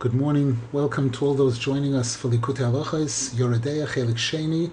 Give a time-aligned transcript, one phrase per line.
[0.00, 0.60] Good morning.
[0.70, 4.70] Welcome to all those joining us for Likutei Halachas, Yoredeya Chelik Sheni,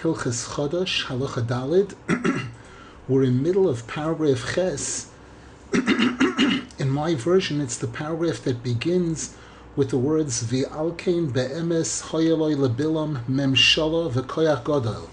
[0.00, 1.94] Hilchas Chodosh, Halacha Dalid.
[3.08, 5.12] We're in the middle of paragraph Ches.
[5.72, 9.36] in my version, it's the paragraph that begins
[9.76, 15.08] with the words V'alkein be'emes hoyeloi lebilam memshala v'koyach godol.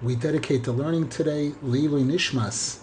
[0.00, 2.81] We dedicate the learning today Lilu Nishmas,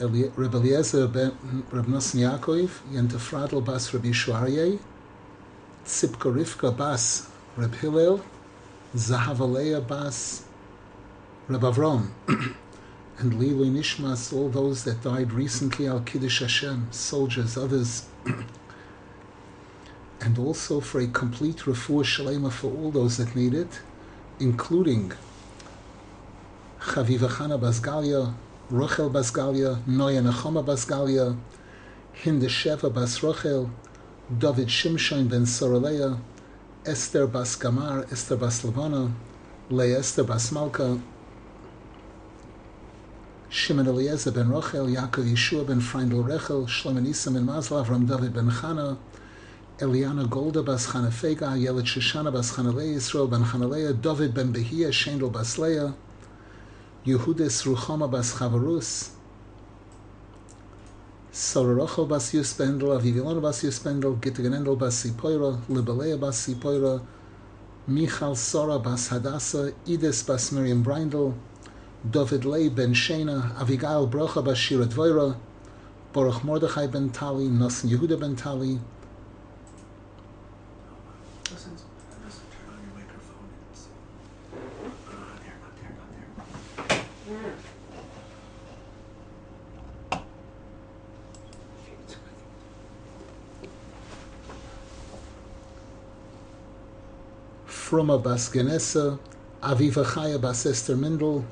[0.00, 1.32] Reb Eliezer ben
[1.70, 4.78] Yaakov, Yentefradel bas Reb Yishuarye,
[5.84, 8.22] Tzipka Rivka bas Reb Hillel,
[8.96, 10.44] Zahavaleya bas
[11.48, 12.08] Reb Avrom,
[13.18, 18.06] and Lilu Nishmas, all those that died recently, Al Kiddush Hashem, soldiers, others,
[20.22, 23.82] and also for a complete refuah shalema for all those that need it,
[24.38, 25.12] including
[26.80, 28.32] Chaviva Chana Basgalia,
[28.70, 31.36] Rochel Basgalia, Noya Nechoma Basgalia,
[32.12, 33.68] Hinde Sheva Bas Rochel,
[34.38, 36.16] David Shimshon ben Soraleya,
[36.86, 39.10] Esther Bas Gamar, Esther Bas Lavana,
[39.70, 41.00] Leah Esther Bas Malka,
[43.48, 48.32] Shimon Eliezer ben Rochel, Yaakov Yeshua ben Freindel Rechel, Shlomo Nisa ben Mazla, Avram David
[48.32, 48.96] ben Chana,
[49.80, 54.92] Eliana Golda bas Chana Fega, Yelet Shoshana bas Chanalei Yisrael ben Chanalea, David ben Behia,
[54.92, 55.92] Shendel bas Leah,
[57.06, 59.12] Yehudis Ruchama bas Chavarus,
[61.32, 67.00] Sororochel bas Yuspendel, Avivilon bas Yuspendel, Gittiganendel bas Sipoira, Libelea bas Sipoira,
[67.86, 71.34] Michal Sora bas Hadassah, Idis bas Miriam Brindel,
[72.08, 75.38] David Lei ben Shena, Avigail Brocha bas Shira Dvoira,
[76.14, 78.78] Mordechai ben Tali, Nosson Yehuda ben Tali,
[81.50, 81.72] Listen,
[82.24, 83.48] listen, turn on your microphone.
[83.72, 83.88] It's,
[85.08, 85.76] uh, not there, not
[87.30, 87.54] there.
[98.18, 99.18] Bas Genesa,
[99.62, 101.44] Aviva Chaya bas Esther Mindel,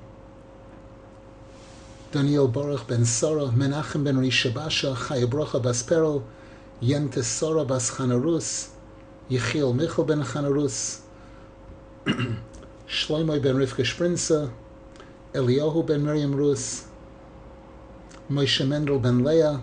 [2.13, 6.23] Daniel Baruch ben Sora, Menachem ben Rishabasha, Chaya Brocha bas Perel,
[6.81, 8.69] Yente Sora bas Chanarus,
[9.29, 11.01] Yechiel Michel ben Chanarus,
[12.89, 14.53] Shlomo ben Rivka Sprinza,
[15.35, 16.87] Eliyahu ben Miriam Rus,
[18.31, 19.63] Moshe Mendel ben Leah,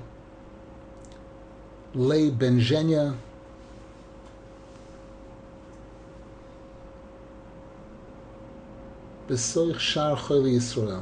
[1.95, 3.15] Lei ben Zhenya,
[9.27, 11.01] Besoich Shar Choli Yisrael.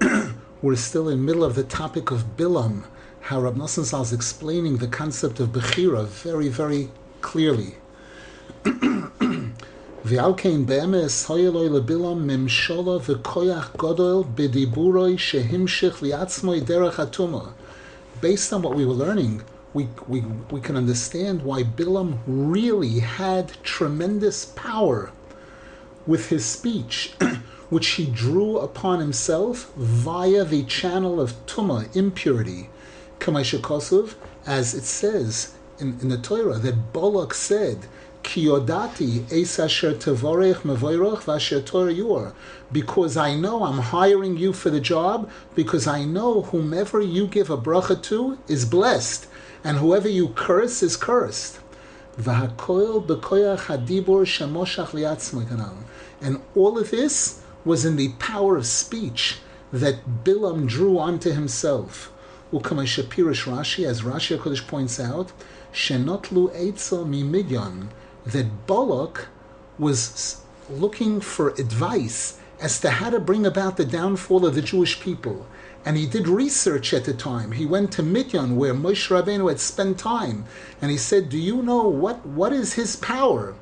[0.62, 2.84] We're still in the middle of the topic of Bilam,
[3.20, 6.90] how Rab Nosson is explaining the concept of Bechira very, very
[7.22, 7.76] clearly.
[10.10, 17.52] V'alkein be'emes hoyeloi lebilam memshola v'koyach godol b'diburoi shehimshich liatzmoi derech atuma.
[18.20, 23.52] Based on what we were learning, we, we, we can understand why Bilam really had
[23.62, 25.12] tremendous power
[26.08, 27.14] with his speech,
[27.70, 32.68] which he drew upon himself via the channel of tuma, impurity.
[33.20, 37.86] Kamashakosov, as it says in, in the Torah, that Balak said,
[38.22, 38.70] Because
[43.16, 47.56] I know I'm hiring you for the job, because I know whomever you give a
[47.56, 49.26] bracha to is blessed,
[49.64, 51.60] and whoever you curse is cursed.
[52.16, 52.28] And
[56.54, 59.38] all of this was in the power of speech
[59.72, 62.10] that Bilam drew onto himself.
[62.52, 65.30] Ukama Shapirish Rashi, as Rashi HaKodesh points out,
[65.72, 67.06] Shenotlu Eitzel
[68.26, 69.28] that Balak
[69.78, 75.00] was looking for advice as to how to bring about the downfall of the Jewish
[75.00, 75.46] people.
[75.84, 77.52] And he did research at the time.
[77.52, 80.44] He went to Midyan, where Moshe Rabbeinu had spent time,
[80.80, 83.54] and he said, "Do you know what what is his power?"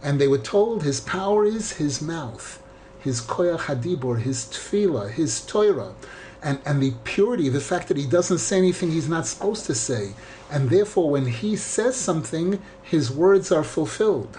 [0.00, 2.62] And they were told his power is his mouth,
[3.00, 5.94] his koyach hadibur, his tefillah, his Torah,
[6.40, 9.74] and and the purity, the fact that he doesn't say anything he's not supposed to
[9.74, 10.14] say,
[10.50, 14.38] and therefore when he says something, his words are fulfilled.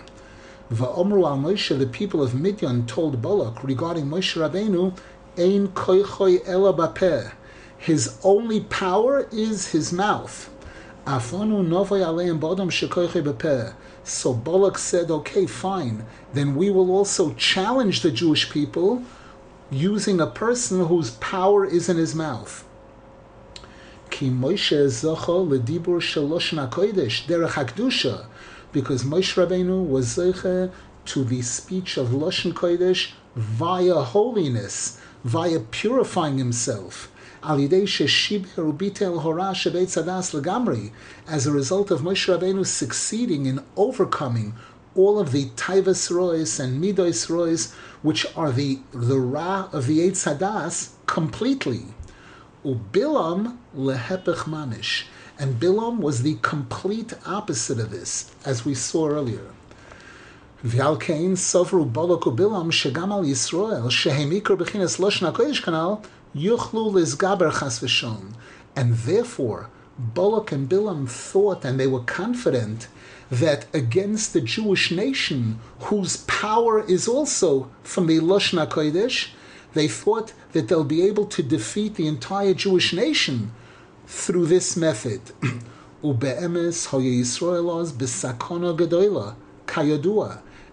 [0.71, 4.97] Va'omru al Moshe, the people of Midian told Balak regarding Moshe Rabbeinu,
[5.37, 7.33] Ein koichoi ela bapeh.
[7.77, 10.49] His only power is his mouth.
[11.05, 13.73] Afonu novoi aleim bodom shekoichoi bapeh.
[14.03, 16.05] So Balak said, okay, fine.
[16.33, 19.03] Then we will also challenge the Jewish people
[19.71, 22.64] using a person whose power is in his mouth.
[24.15, 25.99] Ki Moshe zocho ledibur
[27.27, 28.27] derech hakdusha,
[28.71, 30.71] because Moshe Rabbeinu was zoche
[31.03, 37.11] to the speech of Loshen Kodesh via holiness, via purifying himself.
[37.43, 37.67] as a
[41.51, 44.53] result of Moshe Rabbeinu succeeding in overcoming
[44.95, 49.99] all of the taivas rois and midos rois, which are the the ra of the
[49.99, 51.94] Eitz Hadas, completely.
[52.65, 55.05] Ubilam lehepech manish.
[55.37, 59.47] And Bilam was the complete opposite of this, as we saw earlier.
[60.63, 66.03] V'alkein sovru balok ubilam shegam al Yisrael shehem ikar b'chinas loshna kodesh kanal
[66.35, 68.33] yuchlu lizgaber chas v'shon.
[68.75, 72.87] And therefore, Balak and Bilam thought and they were confident
[73.31, 79.29] that against the Jewish nation, whose power is also from the Loshna Kodesh,
[79.75, 83.51] they thought that they'll be able to defeat the entire Jewish nation
[84.07, 85.21] through this method.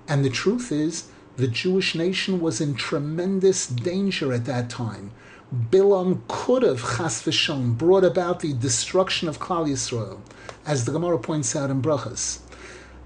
[0.08, 1.04] And the truth is,
[1.37, 5.10] the Jewish nation was in tremendous danger at that time.
[5.70, 10.20] Bilam could have chas v'shon brought about the destruction of Klal Yisrael,
[10.66, 12.41] as the Gemara points out in Brachas.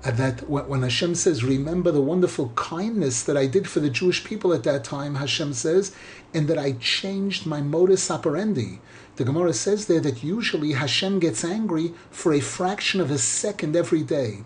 [0.07, 4.53] That when Hashem says, "Remember the wonderful kindness that I did for the Jewish people
[4.53, 5.91] at that time," Hashem says,
[6.33, 8.79] and that I changed my modus operandi.
[9.17, 13.75] The Gemara says there that usually Hashem gets angry for a fraction of a second
[13.75, 14.45] every day.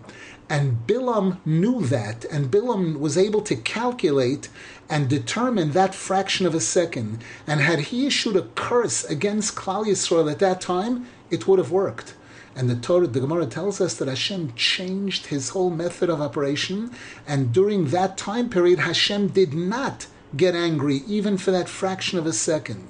[0.49, 4.49] And Bilam knew that, and Bilam was able to calculate
[4.89, 7.19] and determine that fraction of a second.
[7.45, 11.71] And had he issued a curse against Klal Yisrael at that time, it would have
[11.71, 12.15] worked.
[12.55, 16.91] And the Torah, the Gemara tells us that Hashem changed his whole method of operation,
[17.25, 22.25] and during that time period, Hashem did not get angry, even for that fraction of
[22.25, 22.87] a second.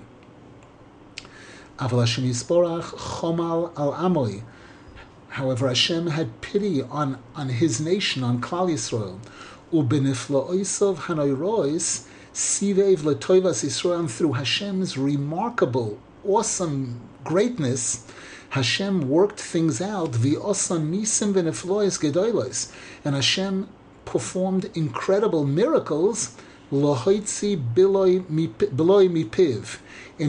[1.78, 2.06] However,
[5.68, 9.20] Hashem had pity on, on his nation, on Klal Yisrael.
[9.72, 14.10] Ubeniflaoisov hanoirois sivev letoivas Yisrael.
[14.10, 18.06] Through Hashem's remarkable, awesome greatness,
[18.52, 20.14] Hashem worked things out.
[23.06, 23.68] And Hashem
[24.04, 26.36] performed incredible miracles.
[26.70, 26.84] In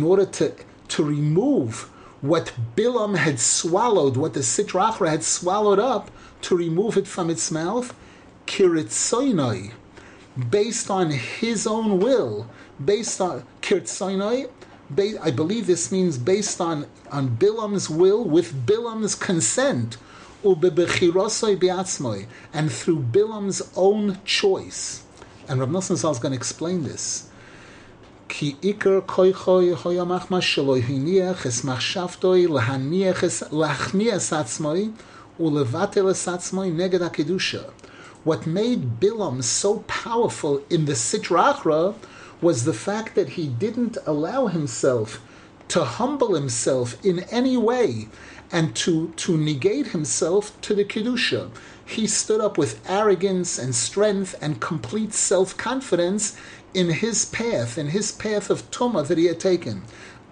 [0.02, 0.54] order to
[0.88, 1.88] to remove
[2.20, 6.10] what Bilam had swallowed, what the Sitrachra had swallowed up,
[6.42, 7.94] to remove it from its mouth,
[8.46, 9.72] kiritzoinoi,
[10.50, 12.46] based on his own will,
[12.84, 13.44] based on
[14.98, 19.96] I believe this means based on, on Bilam's will with Bilam's consent,
[20.44, 20.60] and
[22.72, 25.04] through Bilam's own choice.
[25.48, 27.28] And Rav Nosson Zal is going to explain this.
[28.28, 28.74] Ki es
[34.32, 34.72] es.
[38.24, 41.94] What made Bilam so powerful in the Sitrachra
[42.42, 45.22] was the fact that he didn't allow himself
[45.68, 48.08] to humble himself in any way
[48.50, 51.50] and to, to negate himself to the Kedusha.
[51.84, 56.36] He stood up with arrogance and strength and complete self confidence
[56.74, 59.82] in his path, in his path of Tuma that he had taken.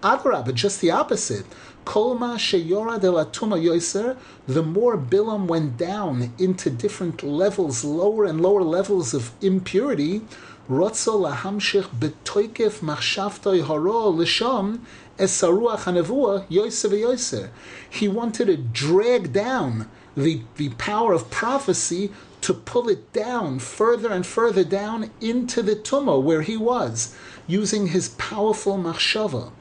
[0.03, 1.45] Adrabah, just the opposite.
[1.85, 4.17] Kolma sheyora de la Tuma yoiser,
[4.47, 10.21] the more Bilam went down into different levels, lower and lower levels of impurity,
[10.69, 14.79] Rotzo lahamshich betoikef machshavtoi haro lisham
[15.17, 17.49] esaruach hanevua yoiser yoiser.
[17.89, 24.11] He wanted to drag down the, the power of prophecy to pull it down further
[24.11, 27.15] and further down into the tumah where he was,
[27.47, 29.51] using his powerful machshava.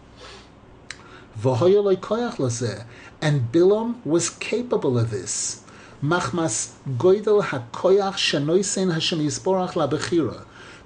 [3.23, 5.63] And Bilam was capable of this.
[6.03, 9.87] Machmas goidel hakoyach shenoisen Hashem yisborach la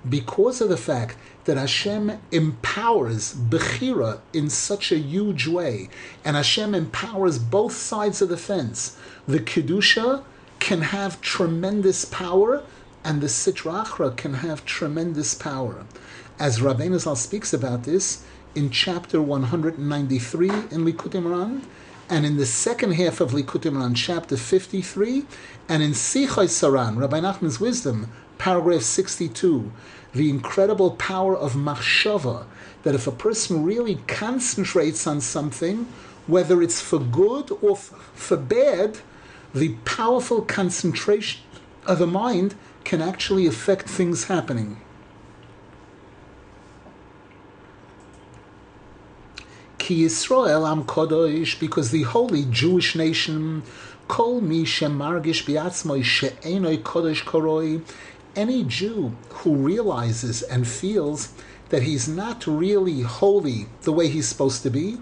[0.08, 5.88] because of the fact that Hashem empowers Bechira in such a huge way,
[6.24, 8.96] and Hashem empowers both sides of the fence.
[9.26, 10.24] The Kedusha
[10.58, 12.62] can have tremendous power,
[13.04, 15.84] and the Sitra Achra can have tremendous power.
[16.38, 21.62] As Rabbeinu Zal speaks about this in chapter 193 in Likutei Moharan,
[22.08, 25.24] and in the second half of Likutei Moharan, chapter 53,
[25.68, 29.72] and in Sichos HaRan, Rabbi Nachman's Wisdom, paragraph 62,
[30.12, 32.44] the incredible power of machshava,
[32.82, 35.86] that if a person really concentrates on something,
[36.26, 38.98] whether it's for good or for bad,
[39.54, 41.40] the powerful concentration
[41.86, 44.80] of the mind can actually affect things happening.
[49.78, 53.62] Ki Yisrael am Kodosh, because the holy Jewish nation,
[54.08, 57.82] Kol mi shemargish biatzmoi she'enoi Kodosh koroi,
[58.36, 61.32] any Jew who realizes and feels
[61.70, 64.98] that he's not really holy the way he's supposed to be,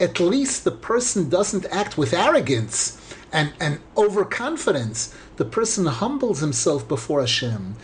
[0.00, 2.96] At least the person doesn't act with arrogance
[3.32, 5.14] and, and overconfidence.
[5.36, 7.76] The person humbles himself before Hashem.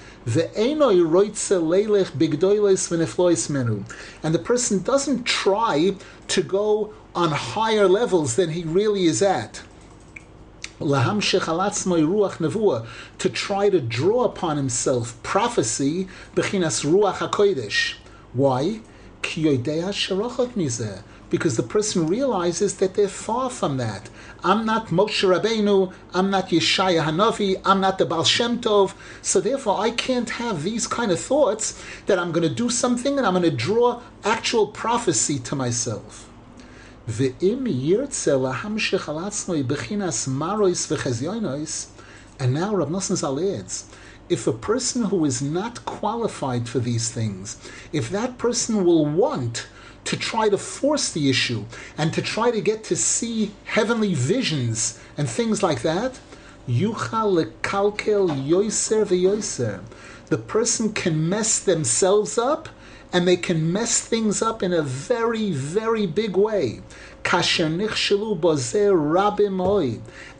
[4.23, 5.95] And the person doesn't try
[6.29, 9.63] to go on higher levels than he really is at.
[10.79, 11.31] To
[13.33, 17.95] try to draw upon himself prophecy, bechinas ruach hakodesh.
[18.35, 18.81] Why?
[21.31, 24.11] Because the person realizes that they're far from that.
[24.45, 28.93] I'm not Moshe Rabbeinu, I'm not Yeshaya Hanavi, I'm not the Baal Shem Tov,
[29.23, 33.17] so therefore I can't have these kind of thoughts that I'm going to do something
[33.17, 36.29] and I'm going to draw actual prophecy to myself.
[37.09, 37.63] And
[42.53, 43.39] now Rav Nosson Zal
[44.29, 47.59] if a person who is not qualified for these things,
[47.93, 49.69] if that person will want
[50.03, 51.65] to try to force the issue
[51.97, 56.19] and to try to get to see heavenly visions and things like that.
[60.29, 62.69] The person can mess themselves up
[63.13, 66.81] and they can mess things up in a very, very big way.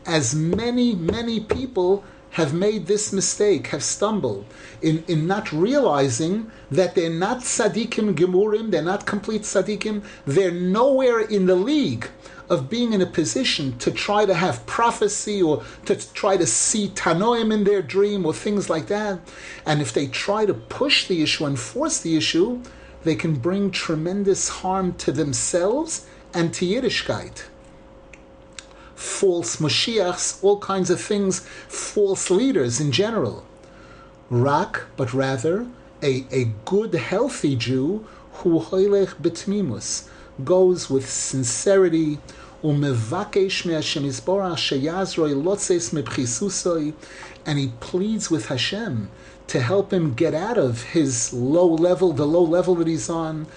[0.05, 4.45] As many, many people have made this mistake, have stumbled
[4.81, 11.19] in, in not realizing that they're not tzaddikim gemurim, they're not complete tzaddikim, they're nowhere
[11.19, 12.07] in the league
[12.49, 16.89] of being in a position to try to have prophecy or to try to see
[16.89, 19.19] tanoim in their dream or things like that.
[19.65, 22.61] And if they try to push the issue and force the issue,
[23.03, 27.43] they can bring tremendous harm to themselves and to Yiddishkeit
[28.97, 33.45] false Mashiachs, all kinds of things, false leaders in general.
[34.29, 35.67] Rak, but rather
[36.01, 38.59] a, a good, healthy Jew who
[40.43, 42.19] goes with sincerity,
[47.45, 49.09] and he pleads with Hashem
[49.47, 53.47] to help him get out of his low level, the low level that he's on,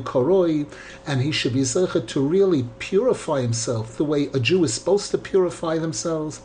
[0.00, 0.66] koroi,
[1.06, 5.10] and he should be zeichet to really purify himself the way a Jew is supposed
[5.10, 6.40] to purify themselves.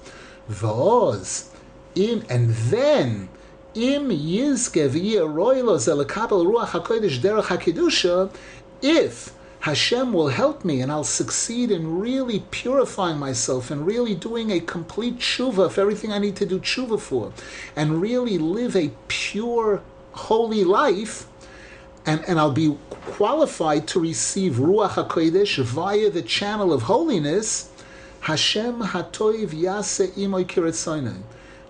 [0.49, 1.49] V'oz,
[1.95, 3.29] im, and then,
[3.75, 4.09] im
[8.81, 14.51] if Hashem will help me and I'll succeed in really purifying myself and really doing
[14.51, 17.31] a complete tshuva for everything I need to do tshuva for
[17.73, 21.27] and really live a pure, holy life.
[22.05, 27.69] And, and I'll be qualified to receive Ruach HaKodesh via the channel of holiness.
[28.19, 31.21] Hashem hatoiv yase imoy kiretzoinen.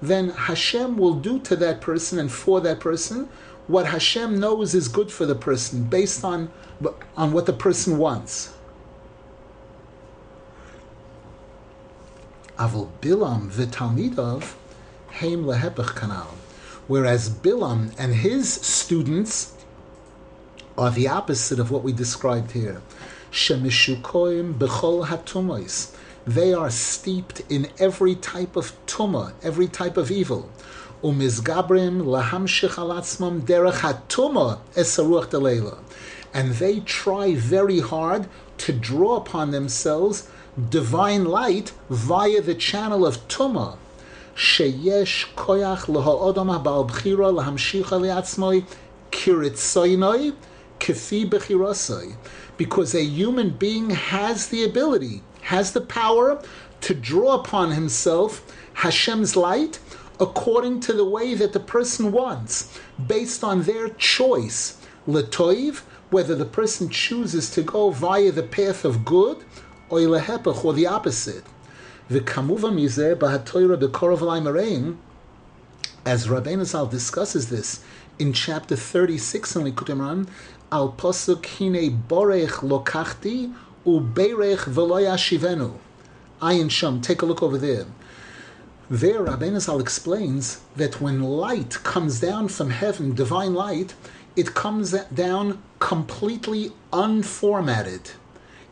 [0.01, 3.29] Then Hashem will do to that person and for that person
[3.67, 6.51] what Hashem knows is good for the person based on
[7.15, 8.53] on what the person wants.
[12.57, 14.53] Avol Bilam v'talmidov
[15.09, 16.27] heim lehepech kanal.
[16.87, 19.53] Whereas Bilam and his students
[20.77, 22.81] are the opposite of what we described here.
[23.31, 25.95] Shemishukoim bechol hatumos.
[26.25, 30.49] They are steeped in every type of tuma, every type of evil.
[31.03, 35.79] Umizgabrim lahamshich alatzmam derech hatuma esaruach delela
[36.33, 40.29] and they try very hard to draw upon themselves
[40.69, 43.77] divine light via the channel of Tuma.
[52.57, 56.43] Because a human being has the ability, has the power
[56.81, 59.79] to draw upon himself Hashem's light
[60.19, 64.77] according to the way that the person wants, based on their choice.
[65.07, 65.81] Letoiv,
[66.13, 69.43] whether the person chooses to go via the path of good
[69.89, 71.43] or ilahepach, or the opposite.
[76.05, 77.83] As Rabbeinu Zal discusses this
[78.19, 80.27] in chapter 36 in Likutei Moharan,
[80.71, 83.53] al posuk hine borech lokachti
[83.85, 85.77] uberech v'lo yashivenu.
[86.41, 87.85] Ayin Sham, take a look over there.
[88.89, 93.95] There, Rabbeinu Zal explains that when light comes down from heaven, divine light,
[94.35, 98.11] it comes down completely unformatted.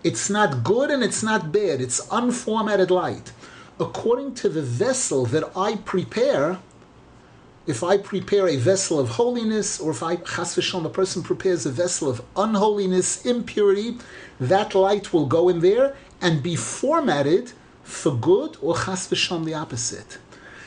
[0.04, 1.80] It's not good and it's not bad.
[1.82, 3.32] It's unformatted light.
[3.80, 6.60] According to the vessel that I prepare,
[7.68, 11.66] if I prepare a vessel of holiness, or if I, chas v'shalom, a person prepares
[11.66, 13.98] a vessel of unholiness, impurity,
[14.40, 17.54] that light will go in there and be formatted
[17.84, 20.18] for good, or chas v'shalom, the opposite.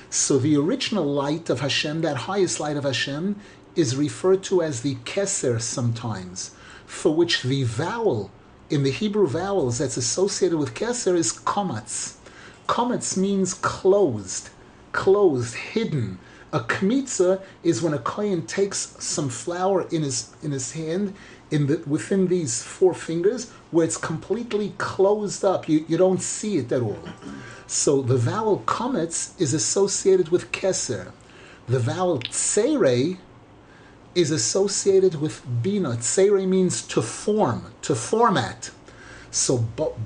[0.08, 3.40] So the original light of Hashem, that highest light of Hashem,
[3.76, 6.54] is referred to as the keser sometimes,
[6.86, 8.30] for which the vowel
[8.70, 12.16] in the Hebrew vowels that's associated with keser is komatz.
[12.66, 14.48] Komatz means closed,
[14.92, 16.18] closed, hidden.
[16.52, 21.14] A kmitza is when a kohen takes some flour in his in his hand
[21.50, 25.68] in the within these four fingers where it's completely closed up.
[25.68, 26.98] You, you don't see it at all.
[27.66, 31.12] So the vowel kometz is associated with keser.
[31.66, 33.18] The vowel tsere
[34.14, 35.96] is associated with bina.
[35.96, 38.70] Tsere means to form, to format.
[39.30, 39.58] So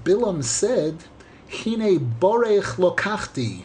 [0.05, 1.05] Bilam said,
[1.51, 3.65] Hine borech lokachti.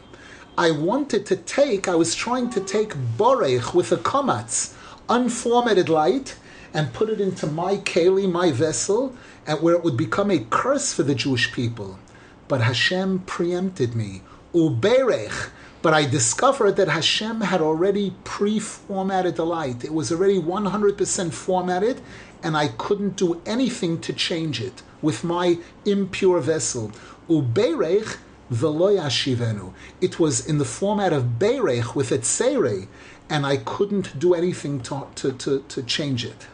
[0.57, 4.73] I wanted to take, I was trying to take borech with a komatz,
[5.09, 6.35] unformatted light,
[6.73, 9.15] and put it into my keli, my vessel,
[9.47, 11.99] and where it would become a curse for the Jewish people.
[12.47, 14.21] But Hashem preempted me.
[14.53, 15.49] Uberech.
[15.83, 19.83] But I discovered that Hashem had already pre-formatted the light.
[19.83, 21.99] It was already 100% formatted,
[22.41, 26.93] and I couldn't do anything to change it with my impure vessel.
[27.29, 28.15] Uberech
[28.49, 29.73] veloyashivenu.
[29.99, 32.87] It was in the format of berech with a tsere,
[33.29, 36.47] and I couldn't do anything to, to, to, to change it.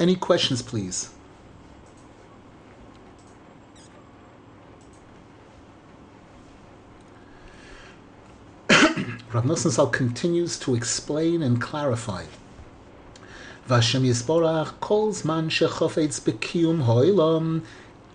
[0.00, 1.11] Any questions, please?
[9.32, 12.24] Rav Zal continues to explain and clarify.
[13.66, 17.62] Vashem Yisborach calls man shechofetz bekiyum hoilam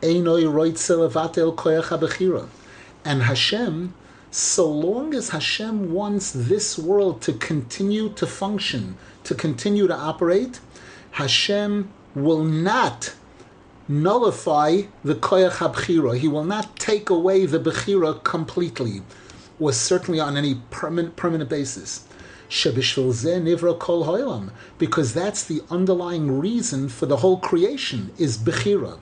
[0.02, 2.48] einoi roitze levatel koyach habechira.
[3.04, 3.96] And Hashem,
[4.30, 10.60] so long as Hashem wants this world to continue to function, to continue to operate,
[11.12, 13.16] Hashem will not
[13.88, 16.16] nullify the koyach habchira.
[16.16, 19.02] He will not take away the bechira completely,
[19.60, 22.06] or certainly on any permanent, permanent basis.
[24.78, 28.98] because that's the underlying reason for the whole creation is bechira.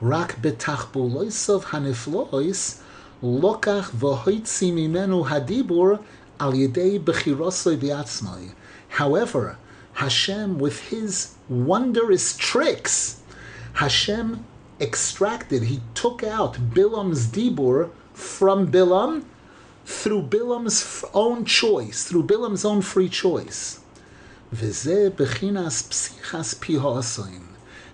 [0.00, 1.42] Rak haniflois
[3.22, 3.90] lokach
[5.24, 6.00] hadibur
[6.40, 6.52] al.
[8.88, 9.58] However,
[9.94, 13.20] Hashem, with his wondrous tricks,
[13.74, 14.44] Hashem
[14.80, 19.24] extracted, he took out Bilam's Dibur from Bilam
[19.84, 23.80] through Bilam's own choice, through Bilam's own free choice.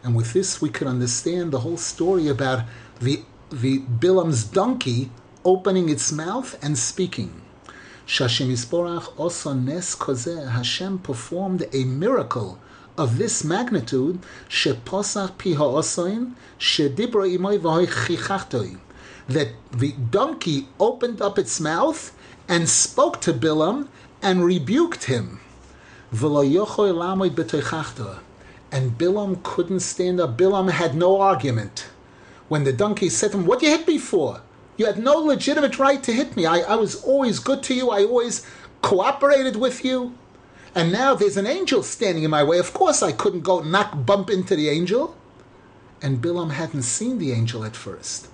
[0.03, 2.65] And with this, we can understand the whole story about
[3.01, 5.11] the, the Bilam's donkey
[5.45, 7.43] opening its mouth and speaking.
[9.17, 12.59] Also Hashem performed a miracle
[12.97, 14.19] of this magnitude,
[19.29, 22.15] that the donkey opened up its mouth
[22.49, 23.89] and spoke to Bilam
[24.23, 25.41] and rebuked him.
[28.71, 30.37] And Bilam couldn't stand up.
[30.39, 31.87] Bilam had no argument.
[32.49, 34.41] When the donkey said to him, What you hit me for?
[34.79, 36.47] You had no legitimate right to hit me.
[36.47, 37.91] I, I was always good to you.
[37.91, 38.47] I always
[38.81, 40.15] cooperated with you.
[40.75, 42.59] And now there's an angel standing in my way.
[42.59, 45.17] Of course, I couldn't go knock, bump into the angel.
[46.01, 48.29] And Bilam hadn't seen the angel at first.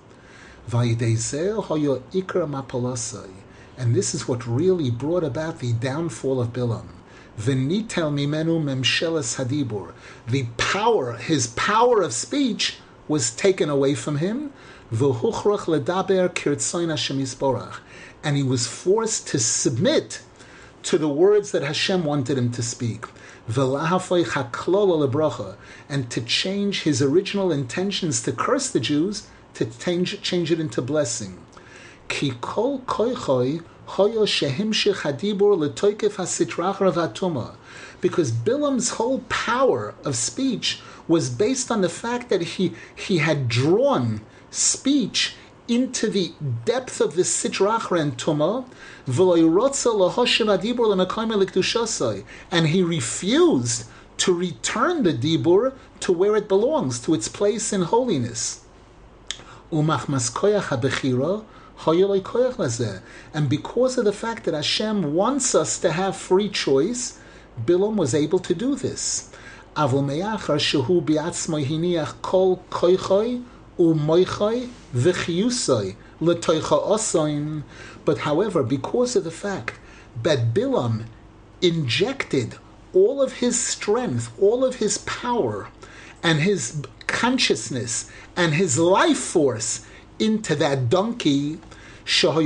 [3.77, 6.87] And this is what really brought about the downfall of Bilam.
[7.39, 9.93] Venitel mimenu memsheles hadibur.
[10.29, 14.53] The power, his power of speech, was taken away from him.
[14.93, 17.19] V'huchrach ledaber kirtzoin Hashem
[18.23, 20.23] And he was forced to submit
[20.85, 23.07] to the words that Hashem wanted him to speak.
[25.89, 30.83] And to change his original intentions to curse the Jews, to change, change it into
[30.83, 31.39] blessing.
[38.01, 43.49] Because Bilam's whole power of speech was based on the fact that he, he had
[43.49, 45.37] drawn speech
[45.67, 46.33] into the
[46.65, 48.67] depth of the Sitrachra and Tumah,
[52.51, 53.85] and he refused
[54.17, 58.64] to return the Dibur to where it belongs, to its place in holiness.
[63.35, 67.19] And because of the fact that Hashem wants us to have free choice,
[67.67, 69.31] Bilam was able to do this.
[72.23, 72.63] kol.
[78.05, 79.81] But however, because of the fact
[80.23, 81.05] that Bilam
[81.61, 82.59] injected
[82.93, 85.69] all of his strength, all of his power,
[86.23, 86.83] and his
[87.15, 89.87] consciousness and his life force
[90.19, 91.59] into that donkey.
[92.05, 92.45] The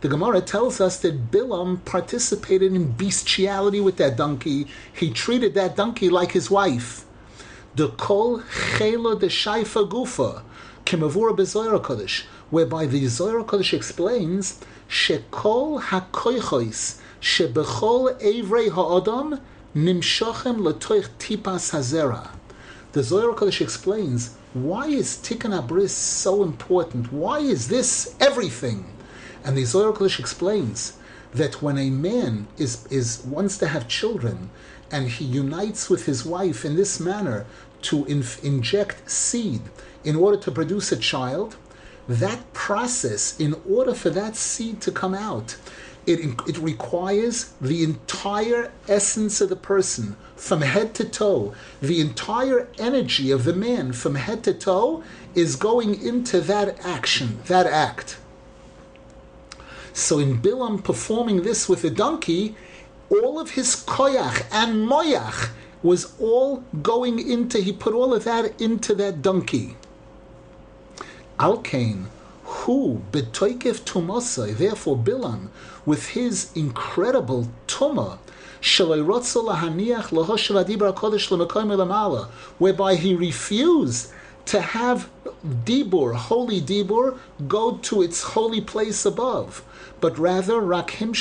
[0.00, 4.68] Gemara tells us that Bilam participated in bestiality with that donkey.
[4.92, 7.04] He treated that donkey like his wife.
[7.74, 8.42] The Kol
[8.78, 10.42] Chela de Shaifa Gufa,
[10.86, 19.40] Kimavura Bezoyer Kodesh, whereby the Zoyer Kodesh explains Shekol HaKoichois, Shebechol Evrei Ha'adam,
[19.76, 22.30] Nimshochem Latoich Tipas Hazera.
[22.92, 27.12] The Zohar Kodesh explains why is Tikkun HaBris so important?
[27.12, 28.86] Why is this everything?
[29.44, 30.96] And the Zohar Kodesh explains
[31.34, 34.48] that when a man is, is wants to have children
[34.90, 37.44] and he unites with his wife in this manner
[37.82, 39.60] to inf- inject seed
[40.02, 41.56] in order to produce a child,
[42.08, 45.56] that process, in order for that seed to come out,
[46.08, 51.54] it, it requires the entire essence of the person from head to toe.
[51.82, 55.02] The entire energy of the man from head to toe
[55.34, 58.18] is going into that action, that act.
[59.92, 62.54] So in Bilam performing this with a donkey,
[63.10, 65.50] all of his koyach and moyach
[65.82, 69.76] was all going into, he put all of that into that donkey.
[71.38, 72.06] Alkane,
[72.44, 75.48] who betoikev tumasai, therefore Bilam,
[75.88, 78.18] with his incredible tumah,
[82.58, 84.12] whereby he refused
[84.44, 85.08] to have
[85.64, 89.64] Dibur, holy Dibur, go to its holy place above,
[90.00, 91.14] but rather Rakhim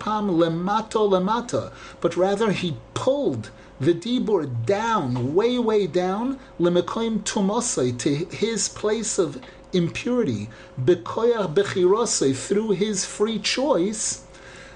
[0.00, 3.50] pam lemato lemata, but rather he pulled
[3.80, 9.38] the Dibur down, way, way down, lemekoim tumosai, to his place of
[9.73, 14.19] impurity, bekoyach bechirosai, through his free choice,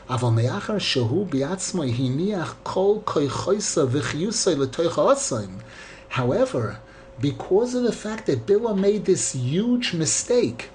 [0.09, 5.57] אבל מאחר שהוא בעצמו הניח כל כוחויסה וחיוסה לתוך העצים,
[6.11, 6.77] however,
[7.19, 10.69] because of the fact that Bilah made this huge mistake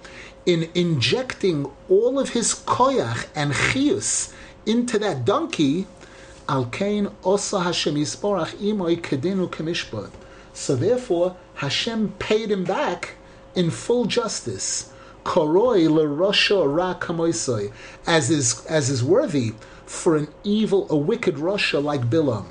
[0.45, 4.33] in injecting all of his koyach and chius
[4.67, 5.87] into that donkey,
[6.49, 10.11] al kain osa Hashem yisborach imoy kedinu kemishpat.
[10.53, 13.15] So therefore, Hashem paid him back
[13.58, 14.91] in full justice
[15.26, 17.74] koroi lerosha ra kamoisoi,
[18.06, 19.54] as is as is worthy
[19.86, 22.46] for an evil, a wicked Rasha like Bilam.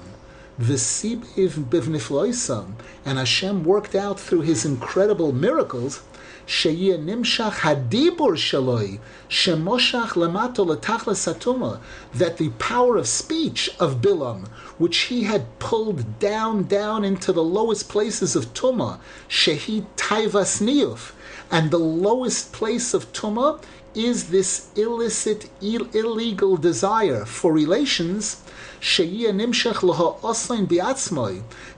[0.61, 2.73] V'sibiv bivnifloisam,
[3.05, 6.03] and Hashem worked out through His incredible miracles.
[6.47, 11.81] Sheyeh nimshach hadibur shaloi, shemoshach lemato letachlas satuma,
[12.15, 14.47] that the power of speech of Bilam,
[14.79, 21.13] which he had pulled down, down into the lowest places of Tuma, shehi taivas niyuf,
[21.51, 23.61] and the lowest place of tuma
[23.95, 28.43] is this illicit, Ill- illegal desire for relations.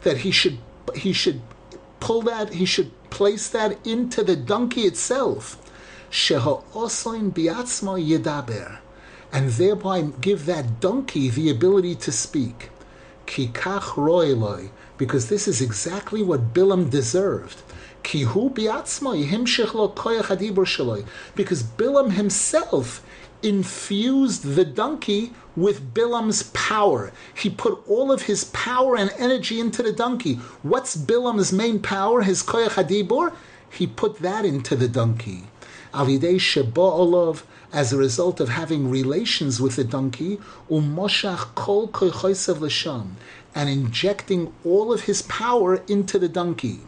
[0.02, 0.58] That he should
[0.94, 1.40] he should
[2.00, 5.56] pull that he should place that into the donkey itself.
[6.10, 6.62] yedaber,
[9.32, 12.70] And thereby give that donkey the ability to speak.
[14.96, 17.62] Because this is exactly what Bilam deserved.
[18.02, 18.54] Kihu
[21.34, 23.02] Because Bilam himself
[23.42, 27.12] infused the donkey with Bilam's power.
[27.34, 30.34] He put all of his power and energy into the donkey.
[30.62, 32.22] What's Bilam's main power?
[32.22, 33.34] His koyach hadibur?
[33.70, 35.44] He put that into the donkey.
[35.92, 37.42] Avidei sheba
[37.72, 40.38] as a result of having relations with the donkey,
[40.70, 43.16] umoshach kol koychoisav l'sham,
[43.54, 46.80] and injecting all of his power into the donkey.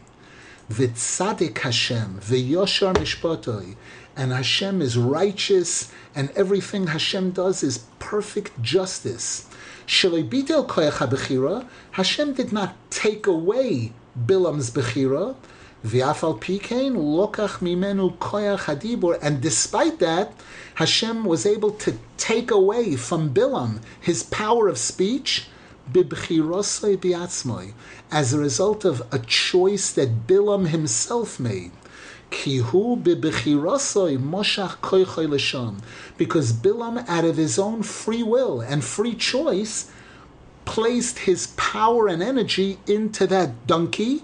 [0.71, 3.75] Vitzadik Hashem, v'yoshar mishpotoi,
[4.17, 9.49] and Hashem is righteous, and everything Hashem does is perfect justice.
[9.87, 13.93] Shaloibitel koyach bechira, Hashem did not take away
[14.27, 15.37] Bilam's bechira,
[15.85, 20.33] v'afal pikein lokach mimenu koyach hadibur, and despite that,
[20.75, 25.47] Hashem was able to take away from Bilam his power of speech,
[28.13, 31.73] as a result of a choice that Bilam himself made.
[36.17, 39.91] Because Bilam, out of his own free will and free choice,
[40.65, 44.23] placed his power and energy into that donkey.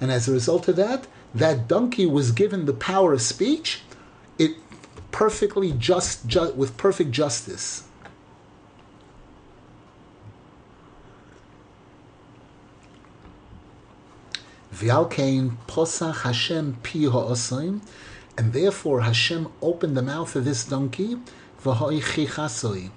[0.00, 3.82] And as a result of that, that donkey was given the power of speech.
[4.38, 4.56] It
[5.10, 7.84] perfectly just, just with perfect justice.
[14.80, 17.82] V'alkein posach Hashem pi ha'osaim,
[18.38, 21.18] and therefore Hashem opened the mouth of this donkey,
[21.62, 22.88] v'ha'ichichasoi,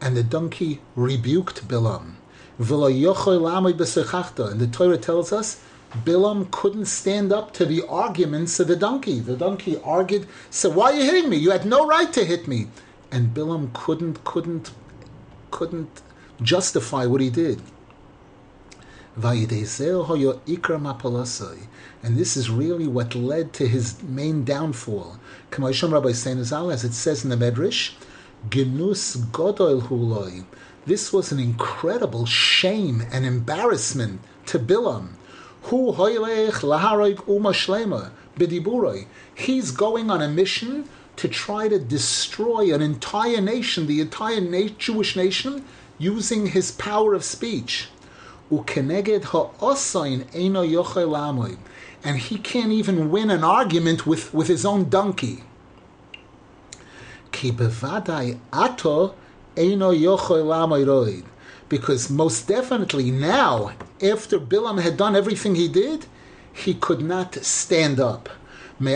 [0.00, 2.14] and the donkey rebuked Bilam.
[2.58, 2.68] And
[4.60, 5.60] the Torah tells us
[6.04, 9.18] Bilam couldn't stand up to the arguments of the donkey.
[9.18, 11.38] The donkey argued, said, Why are you hitting me?
[11.38, 12.68] You had no right to hit me.
[13.10, 14.70] And Bilam couldn't, couldn't,
[15.50, 16.02] couldn't
[16.40, 17.60] justify what he did.
[19.14, 19.36] And
[22.16, 25.18] this is really what led to his main downfall.
[25.52, 27.92] As it says in the Medrash,
[28.48, 30.44] Genus Huloi.
[30.86, 35.10] This was an incredible shame and embarrassment to Bilam.
[35.64, 39.06] Hu hoylech laharoig uma shlema b'diburoi.
[39.34, 44.40] He's going on a mission to try to destroy an entire nation, the entire
[44.78, 45.64] Jewish nation,
[45.98, 47.88] using his power of speech.
[48.52, 51.56] Ukeneged ha'osain eno yochel
[52.04, 55.44] And he can't even win an argument with, with his own donkey.
[57.32, 57.50] Ki
[58.52, 59.14] ato
[59.56, 61.24] eno yochel
[61.70, 66.04] because most definitely now, after Bilam had done everything he did,
[66.52, 68.28] he could not stand up.
[68.80, 68.88] As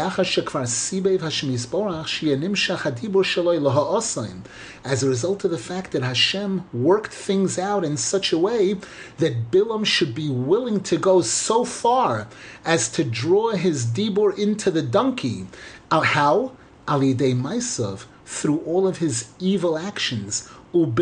[5.03, 8.77] a result of the fact that Hashem worked things out in such a way
[9.19, 12.27] that Bilam should be willing to go so far
[12.65, 15.47] as to draw his dibur into the donkey.
[15.91, 16.53] How?
[16.89, 20.93] Alidei Maisav, through all of his evil actions, and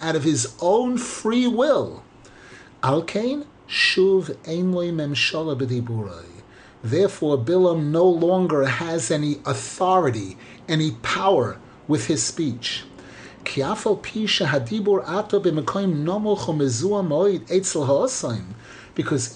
[0.00, 2.02] out of his own free will.
[2.82, 6.41] Alkain shuv einloi memshala b'diburai.
[6.82, 10.36] Therefore, Bilam no longer has any authority,
[10.68, 12.84] any power with his speech.
[13.44, 13.98] Because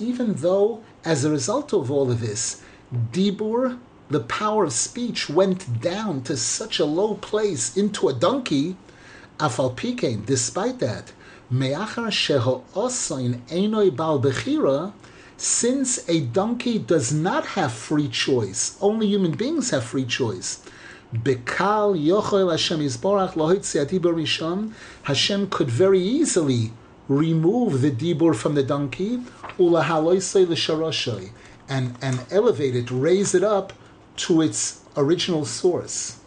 [0.03, 2.63] even though, as a result of all of this,
[3.13, 3.79] dibur
[4.09, 8.77] the power of speech went down to such a low place into a donkey,
[9.39, 11.13] afal pikein, despite that,
[11.51, 14.93] me'achar sheho'osain enoi bal bechira,
[15.37, 20.62] since a donkey does not have free choice, only human beings have free choice.
[21.14, 24.72] Bekal yochel Hashem Yisborach
[25.03, 26.72] Hashem could very easily
[27.09, 29.20] remove the dibur from the donkey,
[31.68, 33.72] and, and elevate it, raise it up
[34.16, 36.18] to its original source.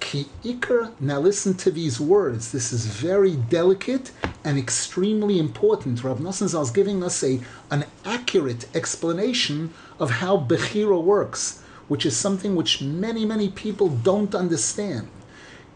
[0.00, 2.52] Ki ikar, now listen to these words.
[2.52, 4.10] This is very delicate
[4.44, 6.04] and extremely important.
[6.04, 12.16] Rav Nosson is giving us a, an accurate explanation of how Bechira works, which is
[12.16, 15.08] something which many, many people don't understand.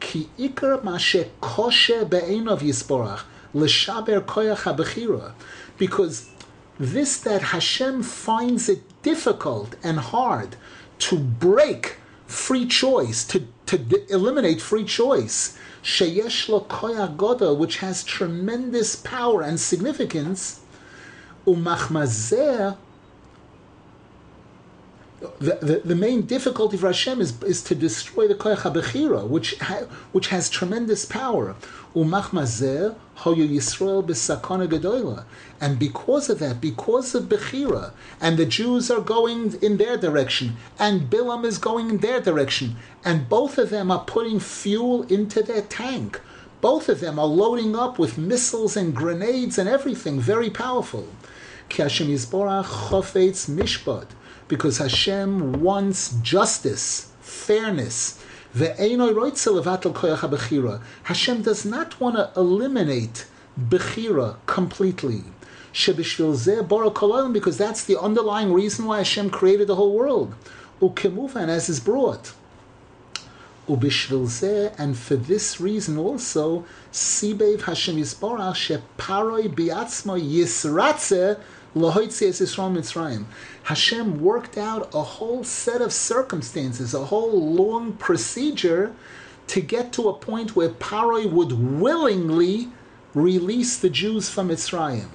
[0.01, 5.35] Ki ikar mashe koshe be'enov yisborach, l'shaber koyach ha
[5.77, 6.31] Because
[6.79, 10.57] this that Hashem finds it difficult and hard
[11.01, 15.59] to break free choice, to, to eliminate free choice.
[15.83, 20.61] Sheyesh lo koyah which has tremendous power and significance.
[21.47, 22.77] Umachmazer
[25.41, 29.59] the, the, the, main difficulty for Hashem is, is to destroy the Koyach HaBechira, which,
[29.59, 29.81] ha,
[30.13, 31.57] which has tremendous power.
[31.99, 35.25] Umachmazer hoyu Yisrael.
[35.61, 40.57] And because of that, because of Bechira, and the Jews are going in their direction,
[40.79, 45.43] and Bilam is going in their direction, and both of them are putting fuel into
[45.43, 46.21] their tank.
[46.61, 51.09] Both of them are loading up with missiles and grenades and everything, very powerful.
[53.49, 54.07] Mishpat
[54.49, 58.19] because Hashem wants justice, fairness.
[58.55, 59.03] Hashem
[61.43, 63.27] does not want to eliminate
[63.59, 65.25] Bechira completely.
[65.73, 70.35] Because that's the underlying reason why Hashem created the whole world.
[70.81, 72.33] And as is brought.
[73.69, 81.39] And for this reason also, Sibev Hashem Yisborach Sheparoi Biatzmo Yisratze
[83.65, 88.93] Hashem worked out a whole set of circumstances, a whole long procedure
[89.49, 92.69] to get to a point where Paroi would willingly
[93.15, 95.09] release the Jews from Mitzrayim.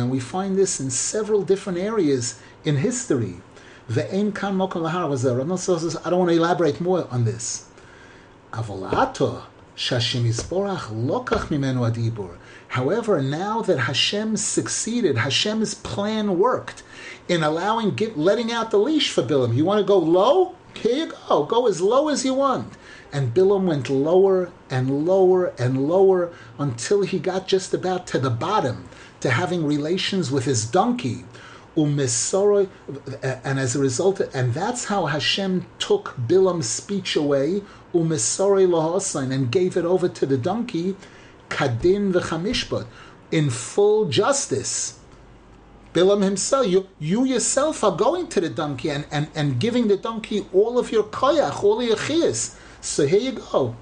[0.00, 3.40] And we find this in several different areas in history.
[3.88, 4.02] I
[6.10, 7.64] don't want to elaborate more on this.
[12.68, 16.82] However, now that Hashem succeeded, Hashem's plan worked
[17.26, 19.56] in allowing, get, letting out the leash for Bilam.
[19.56, 20.54] You want to go low?
[20.74, 21.44] Here you go.
[21.44, 22.74] Go as low as you want.
[23.10, 28.30] And Bilam went lower and lower and lower until he got just about to the
[28.30, 28.86] bottom,
[29.20, 31.24] to having relations with his donkey.
[31.74, 37.62] And as a result, and that's how Hashem took Bilam's speech away,
[37.94, 40.96] and gave it over to the donkey
[41.48, 42.86] kadin v'chamishpat,
[43.30, 44.98] in full justice.
[45.94, 49.96] Bilam himself, you, you yourself are going to the donkey and, and, and giving the
[49.96, 52.56] donkey all of your koyach, all your chiyas.
[52.80, 53.74] So here you go.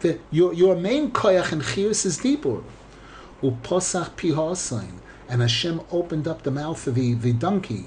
[0.00, 2.62] The, your, your main koyach and chiyus is dibur.
[3.42, 4.98] Uposach pihasain.
[5.28, 7.86] And Hashem opened up the mouth of the, the donkey.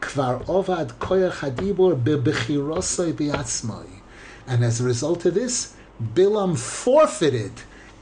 [0.00, 3.86] Kvar ovad koyach hadibur bebechirosai biatzmai.
[4.46, 7.52] And as a result of this, Bilam forfeited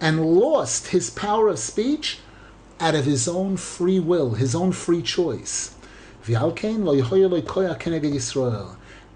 [0.00, 2.18] and lost his power of speech
[2.80, 5.74] out of his own free will, his own free choice.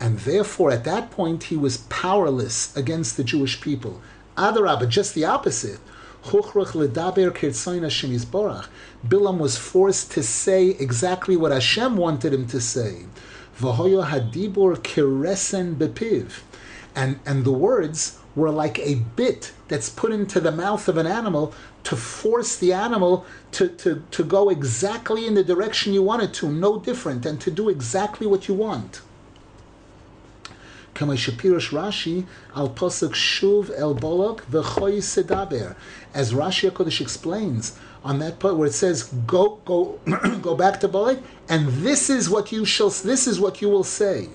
[0.00, 4.00] And therefore, at that point, he was powerless against the Jewish people.
[4.36, 5.78] Adarabah, just the opposite.
[9.06, 13.06] Bilam was forced to say exactly what Hashem wanted him to say.
[16.96, 21.06] And, and the words were like a bit that's put into the mouth of an
[21.06, 26.22] animal to force the animal to, to, to go exactly in the direction you want
[26.22, 29.02] it to, no different, and to do exactly what you want.
[30.94, 35.76] Rashi al Pasuk Shuv el Bolok v'choy sedaber.
[36.14, 39.98] As Rashi HaKodesh explains on that part where it says, go, go,
[40.42, 43.84] go back to Bolok, and this is what you shall, this is what you will
[43.84, 44.28] say.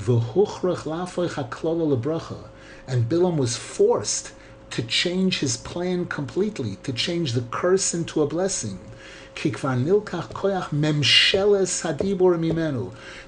[0.00, 2.48] V'huchrach lafoy haklolo lebracha.
[2.88, 4.32] And Bilam was forced
[4.70, 8.78] to change his plan completely, to change the curse into a blessing.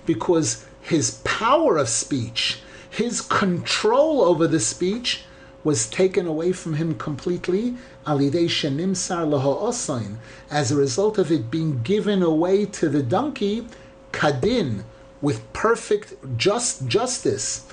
[0.06, 5.24] Because his power of speech, his control over the speech,
[5.62, 8.22] was taken away from him completely as
[10.72, 13.66] a result of it being given away to the donkey,
[14.10, 14.84] kadin,
[15.20, 17.66] with perfect just justice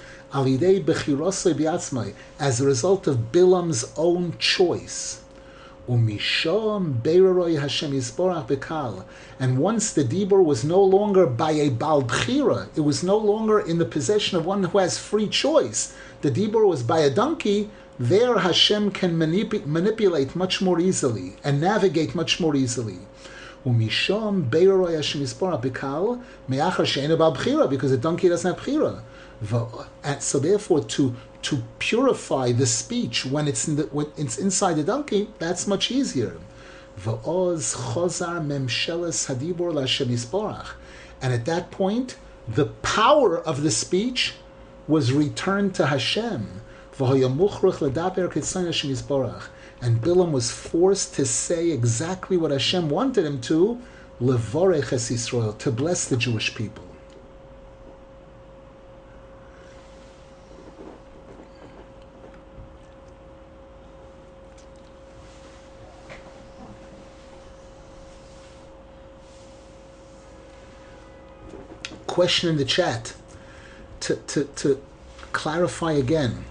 [2.40, 5.22] as a result of Bilam's own choice.
[5.88, 6.04] And
[9.58, 12.02] once the Dibur was no longer by a Bal
[12.76, 15.94] it was no longer in the possession of one who has free choice.
[16.22, 21.62] The Dibur was by a donkey, there Hashem can manip- manipulate much more easily and
[21.62, 23.00] navigate much more easily.
[23.66, 29.02] Hashem Bikal Me'achar She'enu Bal because the donkey doesn't have Bchira.
[30.04, 34.76] And so therefore, to to purify the speech when it's in the, when it's inside
[34.76, 36.38] the donkey, that's much easier.
[41.22, 44.34] And at that point, the power of the speech
[44.88, 46.62] was returned to Hashem.
[49.80, 53.78] And Bilam was forced to say exactly what Hashem wanted him to,
[54.20, 56.87] to bless the Jewish people.
[72.18, 73.14] Question in the chat
[74.00, 74.82] to, to, to
[75.34, 76.46] clarify again.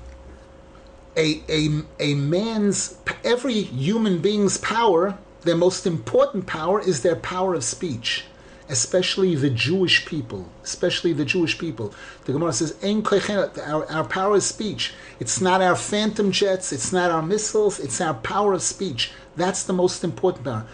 [1.17, 7.53] A, a, a man's, every human being's power, their most important power is their power
[7.57, 8.27] of speech,
[8.69, 11.93] especially the Jewish people, especially the Jewish people.
[12.27, 14.95] The Gemara says, our, our power of speech.
[15.19, 19.11] It's not our phantom jets, it's not our missiles, it's our power of speech.
[19.35, 20.67] That's the most important power.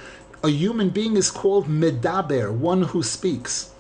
[0.45, 3.72] A human being is called medaber, one who speaks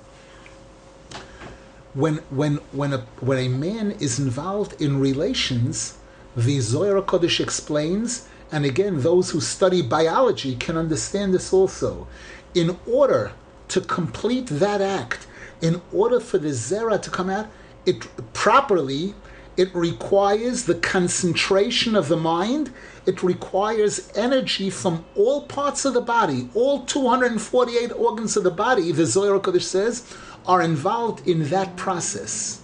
[1.94, 5.98] when when when a when a man is involved in relations,
[6.36, 12.06] the Zohar Kodesh explains, and again, those who study biology can understand this also.
[12.54, 13.32] In order
[13.68, 15.26] to complete that act,
[15.60, 17.46] in order for the zera to come out,
[17.86, 19.14] it properly,
[19.56, 22.72] it requires the concentration of the mind.
[23.04, 28.92] It requires energy from all parts of the body, all 248 organs of the body.
[28.92, 30.06] The Zohar Kodesh says
[30.46, 32.62] are involved in that process.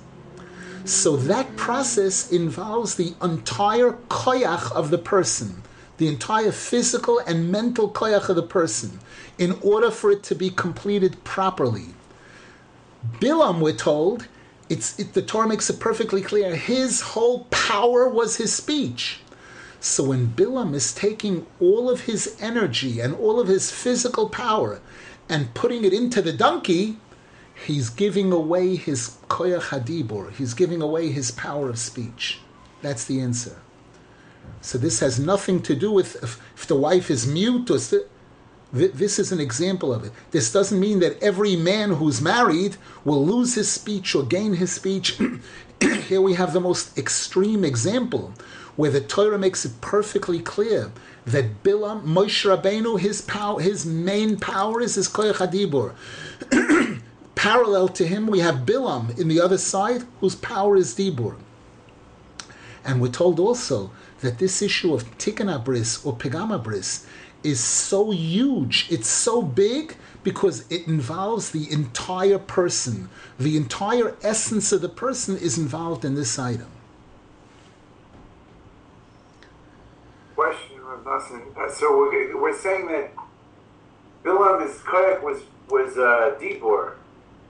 [0.85, 5.63] So that process involves the entire koyach of the person,
[5.99, 9.01] the entire physical and mental koyach of the person,
[9.37, 11.89] in order for it to be completed properly.
[13.21, 14.29] Bilam, we're told,
[14.69, 19.21] it's, it, the Torah makes it perfectly clear, his whole power was his speech.
[19.81, 24.81] So when Bilam is taking all of his energy and all of his physical power
[25.29, 26.97] and putting it into the donkey,
[27.67, 30.33] he's giving away his koyach hadibur.
[30.33, 32.41] He's giving away his power of speech.
[32.83, 33.57] That's the answer.
[34.61, 38.07] So this has nothing to do with if, if the wife is mute or st-
[38.71, 40.13] this is an example of it.
[40.31, 44.73] This doesn't mean that every man who's married will lose his speech or gain his
[44.73, 45.19] speech.
[45.81, 48.35] Here we have the most extreme example
[48.77, 50.93] where the Torah makes it perfectly clear
[51.25, 55.95] that Bilam, Moshe Rabbeinu, his power, his main power is his koyach hadibur.
[57.39, 61.37] Parallel to him, we have Bilam in the other side, whose power is dibur.
[62.85, 67.07] And we're told also that this issue of tikkun bris or pegama bris
[67.45, 73.09] is so huge, it's so big because it involves the entire person.
[73.39, 76.67] The entire essence of the person is involved in this item.
[80.35, 81.57] Question, Nassim.
[81.57, 83.15] Uh, so we're, we're saying that
[84.25, 86.95] Bilam, koyach was was uh, Dibor,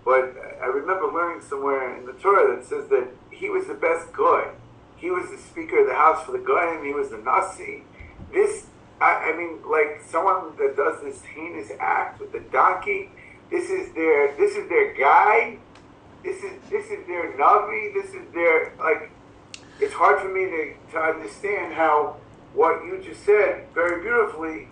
[0.09, 4.11] but I remember learning somewhere in the Torah that says that he was the best
[4.11, 4.52] guy.
[4.96, 7.82] He was the speaker of the house for the guy, and he was the Nasi.
[8.32, 8.64] This
[9.02, 13.11] I, I mean, like someone that does this heinous act with the donkey.
[13.50, 15.59] This is their this is their guy.
[16.24, 17.92] This is this is their navi.
[17.92, 19.11] This is their like.
[19.78, 22.16] It's hard for me to, to understand how
[22.54, 24.68] what you just said very beautifully.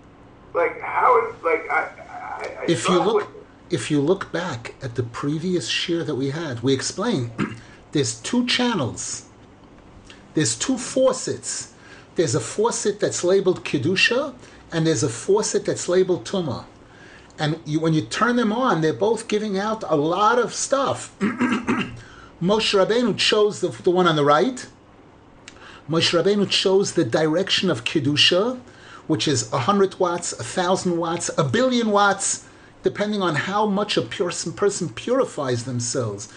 [0.54, 1.90] Like how is like I.
[2.16, 3.35] I, I if you look,
[3.70, 7.30] if you look back at the previous shiur that we had, we explained
[7.92, 9.26] there's two channels.
[10.34, 11.74] There's two faucets
[12.16, 14.34] there's a faucet that's labeled Kedusha,
[14.72, 16.64] and there's a faucet that's labeled Tuma.
[17.38, 21.14] And you, when you turn them on, they're both giving out a lot of stuff.
[21.20, 21.92] Moshe
[22.42, 24.66] Rabbeinu chose the, the one on the right.
[25.88, 28.58] Moshe Rabbeinu chose the direction of Kedusha,
[29.06, 32.45] which is 100 watts, 1,000 watts, a billion watts,
[32.86, 36.32] depending on how much a person, purifies themselves.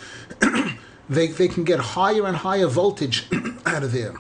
[1.07, 3.27] they, they can get higher and higher voltage
[3.67, 4.15] out of there.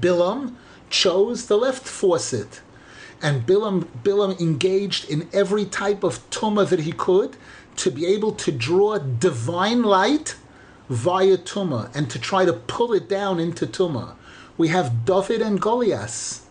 [0.00, 0.54] Bilam
[0.90, 2.60] chose the left faucet.
[3.20, 7.36] And Bilam, Bilam engaged in every type of tumah that he could
[7.78, 10.36] to be able to draw divine light
[10.88, 14.14] via tumah and to try to pull it down into tumah.
[14.56, 16.41] We have David and Goliath.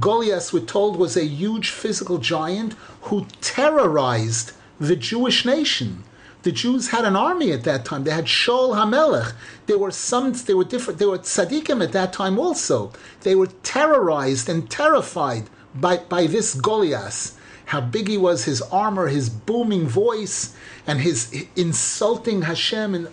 [0.00, 2.72] Goliath, we're told, was a huge physical giant
[3.02, 6.04] who terrorized the Jewish nation.
[6.42, 8.04] The Jews had an army at that time.
[8.04, 9.32] They had Shaul Hamelech.
[9.66, 10.32] There were some.
[10.32, 10.98] They were different.
[10.98, 12.92] They were tzaddikim at that time also.
[13.22, 17.38] They were terrorized and terrified by by this Goliath.
[17.66, 20.54] How big he was, his armor, his booming voice,
[20.86, 22.94] and his insulting Hashem.
[22.94, 23.08] And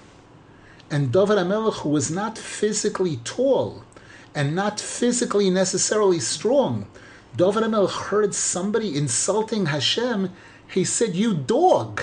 [0.90, 3.84] and David Hamelech, who was not physically tall,
[4.34, 6.88] and not physically necessarily strong,
[7.36, 10.32] David Hamelech heard somebody insulting Hashem.
[10.68, 12.02] He said, "You dog."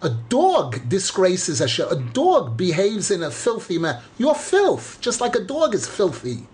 [0.00, 1.88] A dog disgraces Hashem.
[1.90, 4.00] A dog behaves in a filthy manner.
[4.16, 6.46] You're filth, just like a dog is filthy.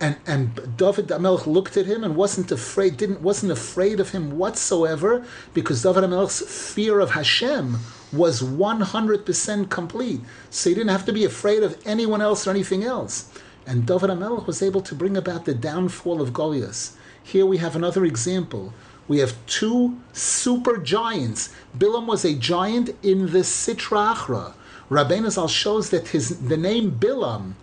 [0.00, 4.38] And and David Amelch looked at him and wasn't afraid, didn't wasn't afraid of him
[4.38, 5.22] whatsoever,
[5.52, 7.78] because David Amelch's fear of Hashem
[8.10, 10.22] was 100% complete.
[10.48, 13.26] So he didn't have to be afraid of anyone else or anything else.
[13.70, 16.98] And David Amelch was able to bring about the downfall of Goliath.
[17.22, 18.74] Here we have another example
[19.10, 21.52] we have two super giants.
[21.76, 24.54] Bilam was a giant in the Sitra Achra.
[24.88, 27.54] Rabbeinu Zal shows that his the name Bilam,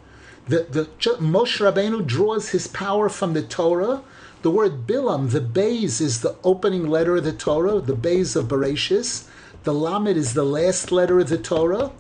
[0.50, 0.84] the, the
[1.22, 4.04] Moshe Rabbeinu draws his power from the Torah.
[4.42, 8.50] The word Bilam, the Bays is the opening letter of the Torah, the Bays of
[8.50, 9.30] Bereshis.
[9.64, 11.92] The Lamed is the last letter of the Torah.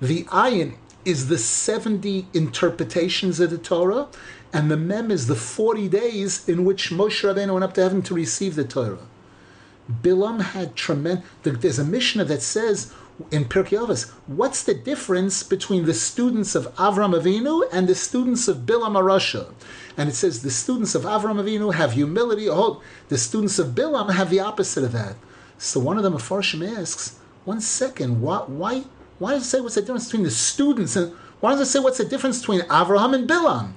[0.00, 4.08] The Ayin is the 70 interpretations of the Torah,
[4.52, 8.02] and the Mem is the 40 days in which Moshe Rabbeinu went up to heaven
[8.02, 9.06] to receive the Torah.
[9.90, 11.24] Bilam had tremendous.
[11.42, 12.92] There's a Mishnah that says
[13.30, 18.48] in Pirkei Avos, what's the difference between the students of Avram Avinu and the students
[18.48, 19.52] of Bilam Arasha?
[19.96, 22.48] And it says the students of Avram Avinu have humility.
[22.48, 25.16] Oh, the students of Bilam have the opposite of that.
[25.58, 28.84] So one of the Mefarshim asks, one second, why, why,
[29.18, 31.78] why does it say what's the difference between the students and why does it say
[31.78, 33.72] what's the difference between Avraham and Bilam?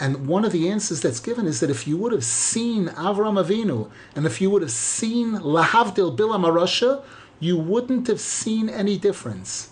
[0.00, 3.42] And one of the answers that's given is that if you would have seen Avraham
[3.42, 7.02] Avinu and if you would have seen Lahavdil Bilam Arasha,
[7.40, 9.70] you wouldn't have seen any difference.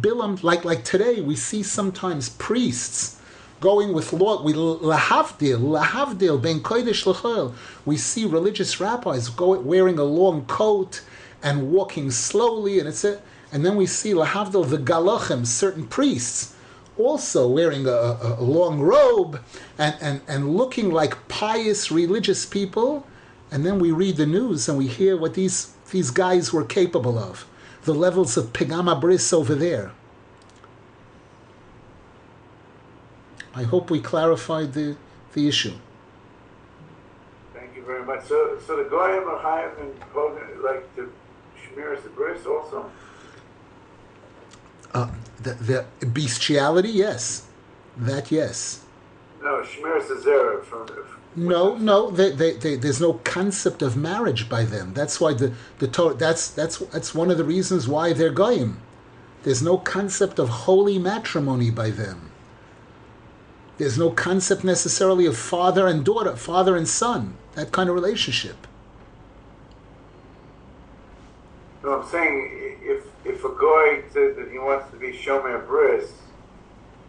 [0.00, 3.20] Bilam, like like today, we see sometimes priests
[3.60, 7.54] going with law, we lahavdil, lahavdil, ben kodesh lechol.
[7.84, 11.02] We see religious rabbis go, wearing a long coat
[11.42, 13.20] and walking slowly, and it's a,
[13.52, 16.54] and then we see lahavdil the galachim, certain priests
[16.98, 19.42] also wearing a, a, long robe
[19.78, 23.06] and, and, and looking like pious religious people.
[23.50, 27.18] And then we read the news and we hear what these, these guys were capable
[27.18, 27.46] of,
[27.84, 29.92] the levels of Pegama Bris over there.
[33.54, 34.96] I hope we clarified the,
[35.32, 35.74] the issue.
[37.54, 38.24] Thank you very much.
[38.24, 39.94] So, so the Goyim are higher than
[40.62, 41.08] like the
[41.56, 42.90] Shemiras the Bris also?
[44.94, 45.10] Uh,
[45.42, 47.46] the, the bestiality, yes,
[47.96, 48.84] that yes.
[49.42, 50.86] No, Shemir Zera from.
[51.36, 54.94] No, no, they, they, they, there's no concept of marriage by them.
[54.94, 58.80] That's why the, the Torah, that's, that's, that's one of the reasons why they're goyim.
[59.42, 62.30] There's no concept of holy matrimony by them.
[63.76, 68.66] There's no concept necessarily of father and daughter, father and son, that kind of relationship.
[71.84, 72.65] No, I'm saying
[73.28, 76.12] if a guy says that he wants to be shomer bris,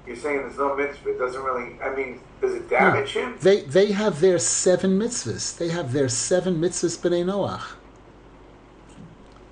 [0.06, 1.10] you're saying there's no mitzvah.
[1.12, 1.80] It doesn't really.
[1.82, 3.22] I mean, does it damage No.
[3.22, 3.38] him?
[3.42, 5.58] They, they have their seven mitzvahs.
[5.58, 7.64] They have their seven mitzvahs b'nei Noach.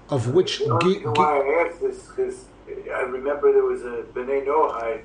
[0.09, 4.45] Of which The only why I asked this because I remember there was a Bnei
[4.45, 5.01] Noahide,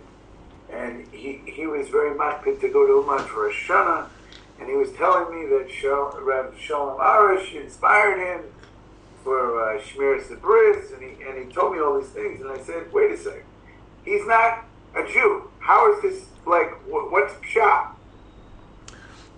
[0.71, 4.09] and he he was very makpid to go to Uman for a shana,
[4.59, 8.45] and he was telling me that Shal, Rav Shalom Arush inspired him
[9.23, 12.59] for uh, Shmir Sabris, and he and he told me all these things, and I
[12.59, 13.45] said, wait a second,
[14.05, 14.65] he's not
[14.95, 15.51] a Jew.
[15.61, 16.71] How is this like?
[16.85, 17.89] wh- What's pshat?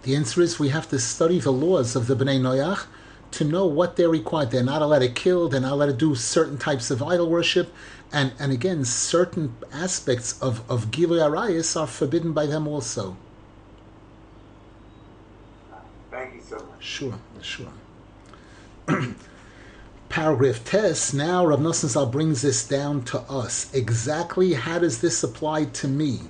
[0.03, 2.87] The answer is we have to study the laws of the Bnei Noach
[3.33, 4.51] to know what they're required.
[4.51, 7.72] They're not allowed to kill, they're not allowed to do certain types of idol worship,
[8.12, 13.16] and, and again, certain aspects of, of Gilui Arayis are forbidden by them also.
[16.11, 16.66] Thank you so much.
[16.80, 17.72] Sure, sure.
[20.12, 21.14] Paragraph tes.
[21.14, 23.72] Now Rav Nosson Zal brings this down to us.
[23.72, 26.20] Exactly how does this apply to me?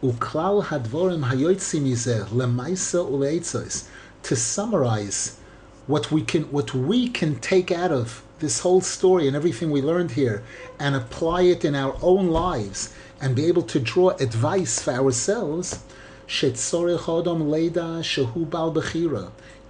[0.00, 3.88] Uklal hadvorim lemaisa uleitzos.
[4.22, 5.40] To summarize
[5.88, 9.82] what we can what we can take out of this whole story and everything we
[9.82, 10.44] learned here
[10.78, 15.80] and apply it in our own lives and be able to draw advice for ourselves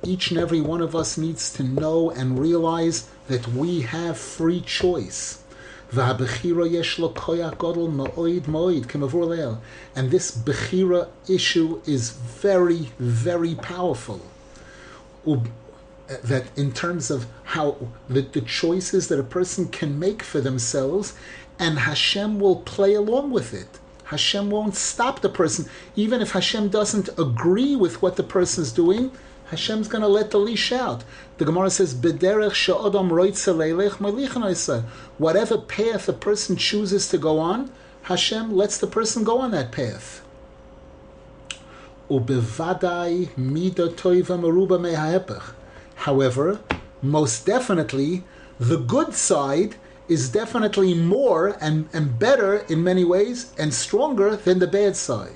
[0.05, 4.61] each and every one of us needs to know and realize that we have free
[4.61, 5.43] choice.
[5.95, 6.09] And
[10.11, 14.21] this Bechira issue is very, very powerful.
[16.25, 17.77] That in terms of how
[18.09, 21.15] the, the choices that a person can make for themselves,
[21.59, 23.79] and Hashem will play along with it.
[24.05, 28.73] Hashem won't stop the person, even if Hashem doesn't agree with what the person is
[28.73, 29.13] doing.
[29.53, 31.05] Hashem's going to let the leash out.
[31.37, 34.85] The Gemara says, "B'derech she'odam melichan.
[35.19, 37.71] Whatever path a person chooses to go on,
[38.05, 40.23] Hashem lets the person go on that path.
[42.09, 45.53] Ubevadai mida toiva meha'epech.
[45.97, 46.61] However,
[47.03, 48.25] most definitely,
[48.59, 49.75] the good side
[50.09, 55.35] is definitely more and, and better in many ways and stronger than the bad side.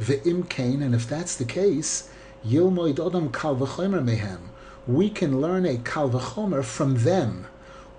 [0.00, 2.10] Ve'im kain, and if that's the case,
[2.44, 4.40] yilmoid v'chomer mehem.
[4.86, 7.46] We can learn a kal v'chomer from them.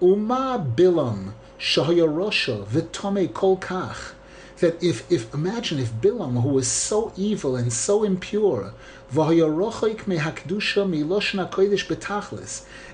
[0.02, 4.14] Uma bilam shahaya rosha v'tome kol kach
[4.60, 8.74] that if, if imagine if Bilam, who was so evil and so impure,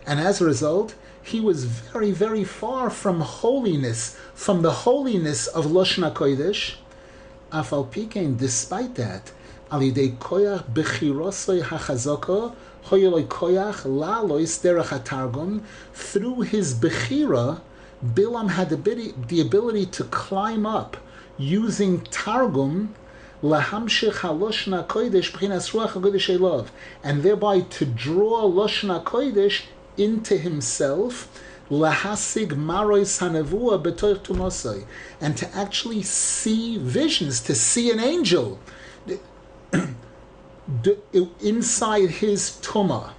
[0.06, 5.66] and as a result, he was very, very far from holiness, from the holiness of
[5.66, 6.76] Loshna Kodesh.
[7.52, 9.32] Afal pikein, despite that,
[9.82, 12.54] yidei koyach bechirosoi hachazoko,
[12.86, 15.62] hoyoloi koyach lalois derech hatargum,
[15.94, 17.62] through his bechira,
[18.04, 20.98] Bilam had the ability, the ability to climb up
[21.38, 22.94] using Targum
[23.42, 26.68] lahamshich haloshna kodesh b'chinas ruach hakodesh elov,
[27.02, 29.64] and thereby to draw loshna kodesh
[29.96, 34.86] into himself lahasig marois hanavua betoich tumosai,
[35.22, 38.60] and to actually see visions, to see an angel
[41.42, 43.12] inside his tumah.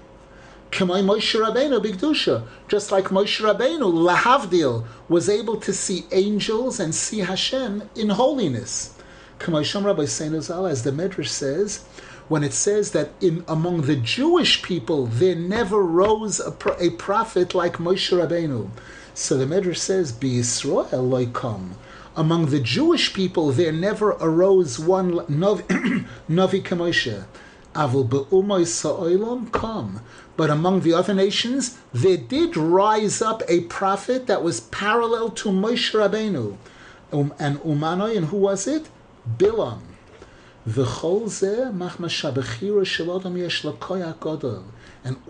[0.71, 6.93] Kamai Moshe Rabbeinu Bigdusha, just like Moshe Rabbeinu Lahavdil was able to see angels and
[6.93, 8.93] see Hashem in holiness.
[9.39, 11.85] Kamai Shem Rabbi as the Medrash says,
[12.27, 16.51] when it says that in among the Jewish people there never rose a,
[16.81, 18.69] a prophet like Moshe Rabbeinu.
[19.15, 21.75] So the Medrash says, Be Yisrael loikom.
[22.17, 27.25] Among the Jewish people there never arose one Navi Kamoshe.
[27.75, 30.01] Avil be'umay sa'olam come.
[30.37, 35.49] But among the other nations, there did rise up a prophet that was parallel to
[35.49, 36.57] Moshe Rabbeinu.
[37.13, 38.89] Um, and Umanoi, and who was it?
[39.39, 39.81] Bilam.
[40.67, 40.79] And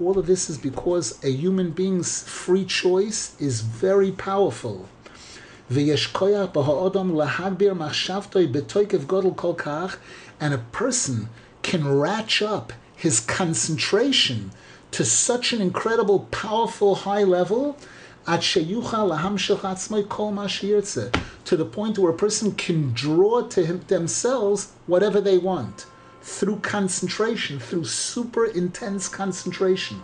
[0.01, 4.89] all of this is because a human being's free choice is very powerful.
[5.71, 9.97] Lahagbir machshavtoi.
[10.41, 11.29] And a person
[11.63, 14.51] can ratch up his concentration
[14.91, 17.77] to such an incredible, powerful, high level,
[18.27, 18.33] to
[21.57, 25.87] the point where a person can draw to him, themselves whatever they want.
[26.25, 30.03] through concentration, through super intense concentration.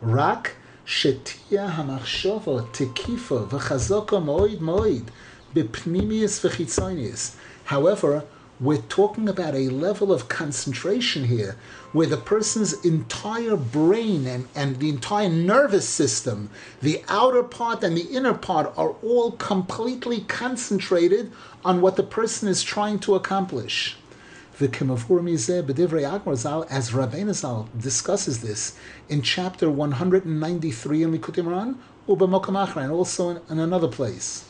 [0.00, 5.11] Rak שתהיה המחשבה תקיפה וחזקה מאוד מאוד
[5.55, 7.35] בפנימיus וחיצוניus.
[7.65, 8.23] However,
[8.59, 11.55] we're talking about a level of concentration here
[11.93, 16.49] where the person's entire brain and, and the entire nervous system,
[16.81, 21.31] the outer part and the inner part, are all completely concentrated
[21.63, 23.97] on what the person is trying to accomplish.
[24.64, 24.70] The
[26.70, 28.78] as Rabbeinu Zal discusses this
[29.10, 34.48] in chapter 193 in Likutei Moharan, and also in, in another place.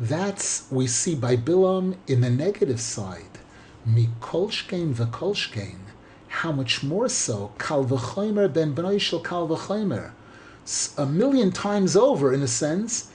[0.00, 3.38] That's we see by Bilam in the negative side.
[3.88, 5.78] Mikolshkein v'kolshkein.
[6.26, 7.52] How much more so?
[7.60, 10.10] Kal v'chomer ben b'noi shel kal v'chomer.
[10.98, 13.12] A million times over, in a sense,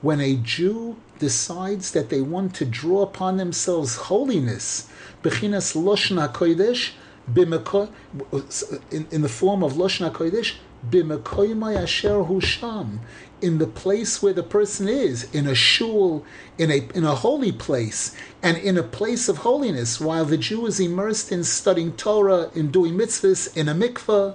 [0.00, 4.88] when a Jew decides that they want to draw upon themselves holiness,
[5.22, 6.90] bechinas loshna kodesh,
[8.90, 10.56] in, in the form of loshna kodesh,
[13.40, 16.24] in the place where the person is, in a shul,
[16.56, 20.66] in a in a holy place, and in a place of holiness, while the Jew
[20.66, 24.34] is immersed in studying Torah, in doing mitzvahs, in a mikveh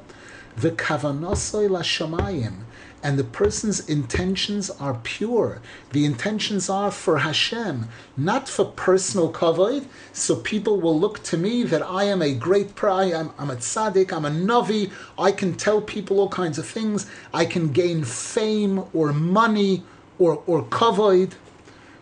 [0.56, 2.64] the kavanasoi lashamayim,
[3.02, 5.62] and the person's intentions are pure.
[5.92, 9.86] The intentions are for Hashem, not for personal kavod.
[10.14, 13.58] So people will look to me that I am a great pray, I'm, I'm a
[13.58, 14.90] tzaddik, I'm a navi,
[15.20, 19.84] I can tell people all kinds of things, I can gain fame or money
[20.18, 21.34] or, or kavod.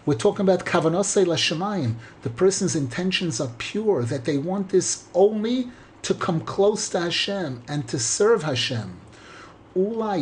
[0.06, 1.96] We're talking about kavanasei lashamayim.
[2.22, 5.70] The person's intentions are pure, that they want this only
[6.04, 8.98] to come close to Hashem and to serve Hashem.
[9.74, 10.18] Because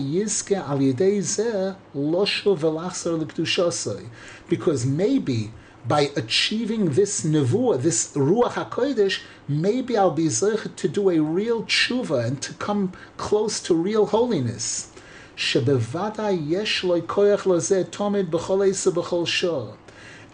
[4.85, 5.51] maybe
[5.87, 11.63] by achieving this nevuah, this ruach hakodesh, maybe I'll be zeichet to do a real
[11.63, 14.91] tshuva and to come close to real holiness.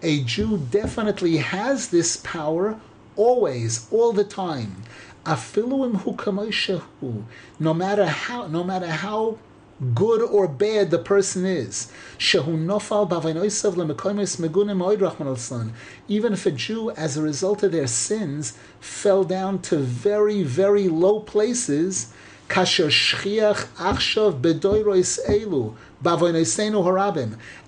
[0.01, 2.79] A Jew definitely has this power
[3.15, 4.83] always, all the time
[7.59, 9.38] no matter how, no matter how
[9.93, 11.91] good or bad the person is.
[16.07, 20.88] Even if a Jew, as a result of their sins, fell down to very, very
[20.88, 22.13] low places,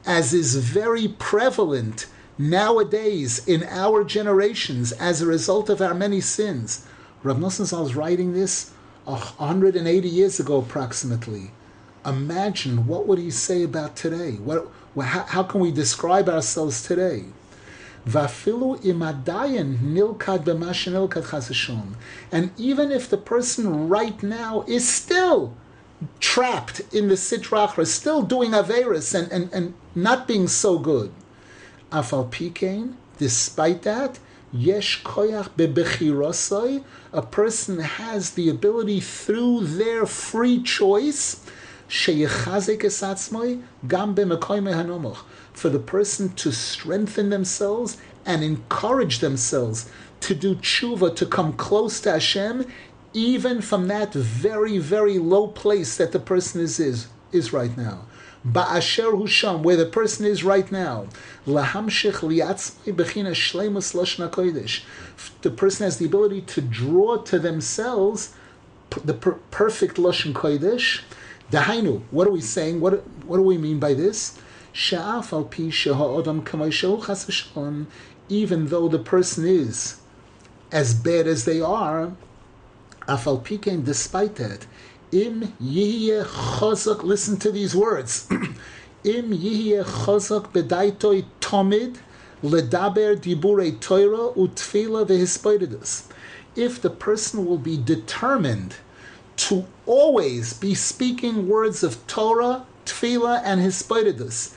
[0.06, 2.06] as is very prevalent
[2.38, 6.86] nowadays in our generations as a result of our many sins.
[7.28, 8.72] Rav Nosson Zal is writing this
[9.04, 11.52] 180 years ago approximately.
[12.06, 14.36] Imagine what would he say about today?
[14.36, 17.26] What, how, how can we describe ourselves today?
[18.06, 18.32] And
[22.58, 25.54] even if the person right now is still
[26.22, 31.12] trapped in the sitrachra, still doing averis and, and, and not being so good,
[31.92, 34.18] afal pikein, despite that,
[34.54, 36.84] yesh koyach bebechirosai,
[37.14, 41.44] a person has the ability through their free choice
[41.88, 42.12] for
[45.70, 49.90] the person to strengthen themselves and encourage themselves
[50.20, 52.66] to do tshuva, to come close to Hashem,
[53.14, 58.06] even from that very, very low place that the person is, is, is right now.
[58.46, 61.08] Ba'asher Husham, where the person is right now.
[61.46, 61.64] The
[65.56, 68.34] person has the ability to draw to themselves
[69.04, 71.02] the per- perfect lashon kodesh.
[71.52, 72.82] Dahainu, what are we saying?
[72.82, 74.38] What, what do we mean by this?
[78.30, 79.96] Even though the person is
[80.72, 82.12] as bad as they are,
[83.08, 84.68] despite that,
[85.12, 88.28] Im yihye chazak, listen to these words.
[89.06, 91.98] Im yihye chazak bedaitoi tomid
[92.44, 96.04] ledaber diburei Torah utfila vehispoididus.
[96.58, 98.76] If the person will be determined
[99.38, 104.56] to always be speaking words of Torah, tefillah, and hispoididus,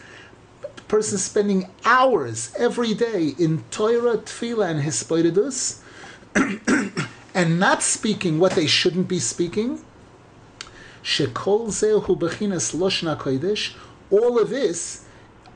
[0.63, 5.81] the person spending hours every day in Torah, tefillah, and hispoididus,
[7.35, 9.81] and not speaking what they shouldn't be speaking,
[12.73, 13.75] Loshna kodesh.
[14.11, 15.05] All of this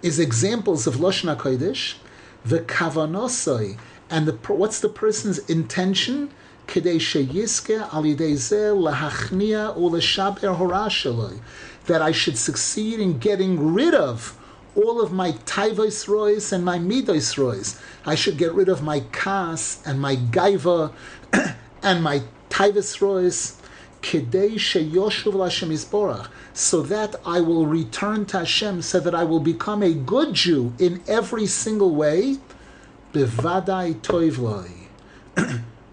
[0.03, 1.95] is examples of loshna kodesh.
[2.45, 3.79] The kavanosoi
[4.11, 6.31] and the what's the person's intention?
[6.67, 11.41] Kedei sheyiske al lahachnia uleshaber horashaloi.
[11.87, 14.39] That I should succeed in getting rid of
[14.75, 17.81] all of my taivos rois and my midos rois.
[18.05, 20.93] I should get rid of my kas and my gaiva
[21.83, 23.57] and my taivos rois.
[24.05, 29.41] Kidei sheyoshuv Hashem Yisborach, so that I will return to Hashem, so that I will
[29.41, 32.37] become a good Jew in every single way.
[33.15, 34.71] Bevadai toivloi.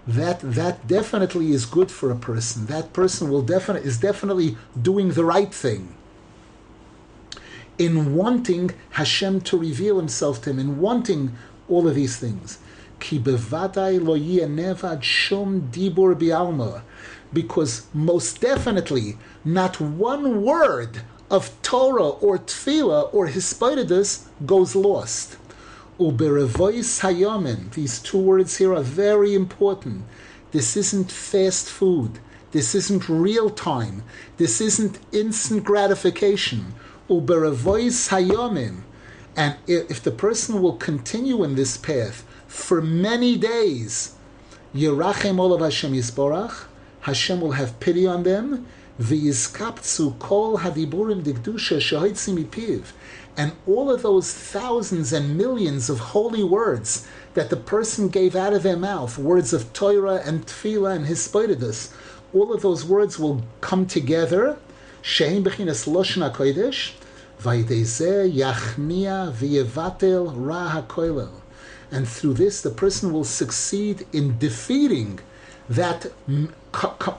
[0.06, 2.66] that that definitely is good for a person.
[2.66, 5.96] That person will definitely is definitely doing the right thing.
[7.78, 11.34] In wanting Hashem to reveal Himself to him, in wanting
[11.70, 12.60] all of these things.
[13.00, 16.82] Ki bevadai lo shum dibur bialma
[17.34, 25.38] because most definitely not one word of Torah or Tefillah or Hispidus goes lost.
[26.00, 27.72] Uberevois hayamin.
[27.72, 30.04] These two words here are very important.
[30.52, 32.20] This isn't fast food.
[32.52, 34.04] This isn't real time.
[34.38, 36.74] This isn't instant gratification.
[37.10, 38.82] Uberevois hayomim.
[39.38, 44.16] And if the person will continue in this path for many days,
[44.76, 46.66] Yerachem Olav Hashem Yisborach,
[47.02, 48.66] Hashem will have pity on them.
[50.20, 50.60] Kol.
[53.38, 58.54] And all of those thousands and millions of holy words that the person gave out
[58.54, 61.94] of their mouth, words of Torah and Tefillah and Hispidus,
[62.34, 64.58] all of those words will come together.
[65.02, 66.94] Shein bechinas loshna kodesh,
[67.42, 71.32] vaydezeh yachnia v'yevatel ra hakoilel.
[71.90, 75.20] And through this, the person will succeed in defeating
[75.68, 76.12] that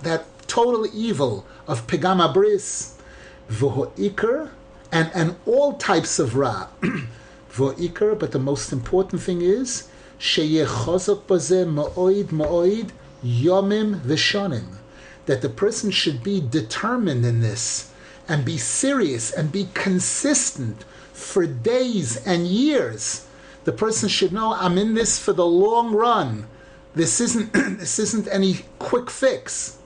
[0.02, 2.98] that total evil of pegama bris,
[3.50, 4.50] v'ho'ikr,
[4.90, 6.68] and, and all types of ra.
[7.52, 9.88] v'ho'ikr, but the most important thing is,
[10.18, 12.90] sheyechozok bazeh ma'oid ma'oid
[13.24, 14.76] yomim v'shonim.
[15.26, 17.90] That the person should be determined in this,
[18.28, 23.26] and be serious, and be consistent for days and years.
[23.64, 26.46] The person should know, I'm in this for the long run.
[26.94, 29.78] This isn't this isn't any quick fix.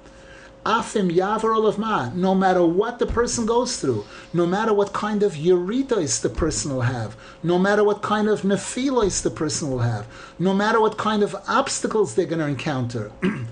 [0.64, 2.10] Afim yavar of ma.
[2.12, 6.74] No matter what the person goes through, no matter what kind of uritos the person
[6.74, 10.08] will have, no matter what kind of nephilos the person will have,
[10.40, 13.12] no matter what kind of obstacles they're going to encounter.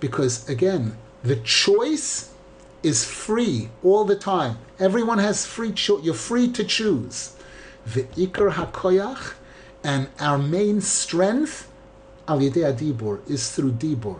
[0.00, 2.30] Because again, the choice
[2.82, 4.58] is free all the time.
[4.78, 6.04] Everyone has free choice.
[6.04, 7.36] You're free to choose.
[7.84, 9.32] The ikar hakoyach
[9.82, 11.70] and our main strength,
[12.28, 14.18] al yedei dibur, is through dibur.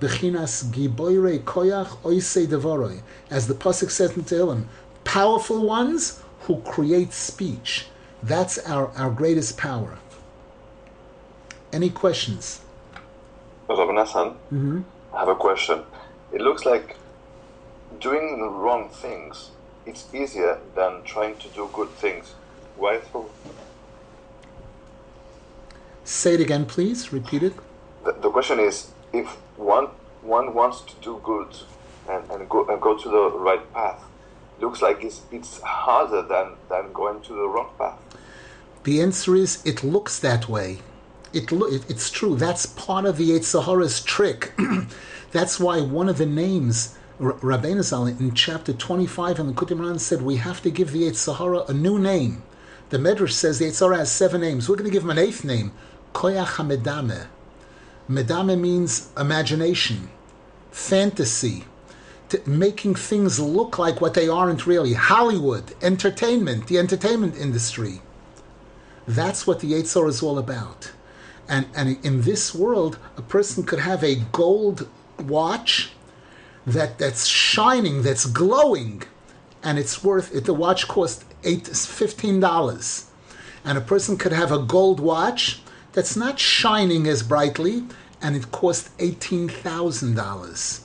[0.00, 3.02] Bechinas giboire koyach oisei devoroi.
[3.30, 4.64] As the Pasuk says in Tehillim,
[5.04, 7.86] powerful ones who create speech.
[8.22, 9.98] That's our, our greatest power.
[11.72, 12.60] Any questions?
[13.68, 14.80] Rabbi Nassan, Mm-hmm.
[15.14, 15.82] I have a question.
[16.32, 16.96] It looks like
[18.00, 19.50] doing the wrong things,
[19.86, 22.34] it's easier than trying to do good things.
[22.76, 23.30] Why so?
[26.08, 27.12] Say it again, please.
[27.12, 27.52] Repeat it.
[28.02, 29.26] The, the question is, if
[29.58, 29.88] one
[30.22, 31.54] one wants to do good
[32.08, 34.02] and, and go and go to the right path,
[34.58, 37.98] looks like it's it's harder than, than going to the wrong path.
[38.84, 40.78] The answer is it looks that way.
[41.34, 42.36] It, lo- it's true.
[42.36, 44.54] That's part of the Yetzer Hara's trick.
[45.32, 49.86] That's why one of the names R- Rabbeinu Zal in chapter 25 in the Kutim
[49.86, 52.42] Ran said we have to give the Yetzer Hara a new name.
[52.88, 54.70] The Medrash says the Yetzer Hara has seven names.
[54.70, 55.72] We're going to give him an eighth name,
[56.12, 57.26] Koyach HaMedame.
[58.08, 60.08] Medame means imagination,
[60.70, 61.64] fantasy,
[62.46, 64.94] making things look like what they aren't really.
[64.94, 68.00] Hollywood, entertainment, the entertainment industry.
[69.06, 70.92] That's what the Yetzor is all about.
[71.48, 74.88] And, and in this world, a person could have a gold
[75.18, 75.92] watch
[76.66, 79.02] that, that's shining, that's glowing,
[79.62, 80.44] and it's worth it.
[80.44, 83.04] The watch costs eight, $15.
[83.64, 85.62] And a person could have a gold watch
[85.98, 87.82] that's not shining as brightly,
[88.22, 90.80] and it cost $18,000.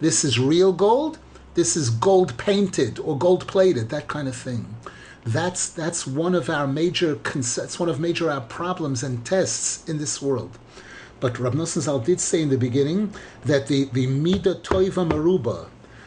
[0.00, 1.18] This is real gold.
[1.52, 4.74] This is gold painted or gold plated, that kind of thing.
[5.26, 9.98] That's that's one of our major that's one of major our problems and tests in
[9.98, 10.56] this world.
[11.20, 13.12] But Rab Zal did say in the beginning
[13.44, 15.66] that the the mida toiva maruba,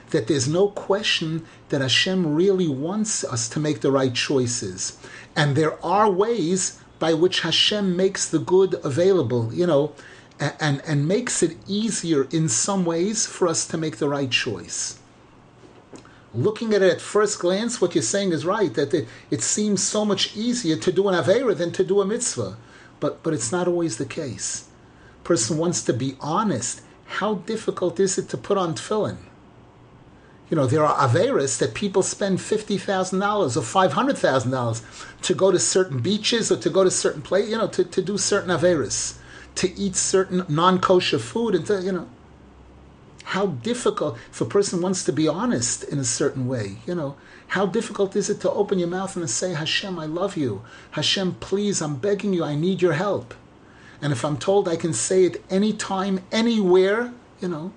[0.10, 4.98] that there's no question that Hashem really wants us to make the right choices,
[5.36, 9.54] and there are ways by which Hashem makes the good available.
[9.54, 9.94] You know,
[10.40, 15.00] and, and, makes it easier in some ways for us to make the right choice.
[16.34, 19.84] Looking at it at first glance, what you're saying is right, that it, it seems
[19.84, 22.56] so much easier to do an Avera than to do a mitzvah.
[23.00, 24.68] But, but it's not always the case.
[25.24, 26.82] Person wants to be honest.
[27.06, 29.18] How difficult is it to put on tefillin?
[30.50, 36.00] You know, there are Averis that people spend $50,000 or $500,000 to go to certain
[36.00, 39.18] beaches or to go to certain places, you know, to, to do certain Averis,
[39.56, 42.10] to eat certain non kosher food and to, you know.
[43.26, 47.16] How difficult, if a person wants to be honest in a certain way, you know,
[47.50, 50.64] how difficult is it to open your mouth and say, Hashem, I love you.
[50.92, 53.36] Hashem, please, I'm begging you, I need your help.
[54.02, 57.72] And if I'm told I can say it anytime, anywhere, you know.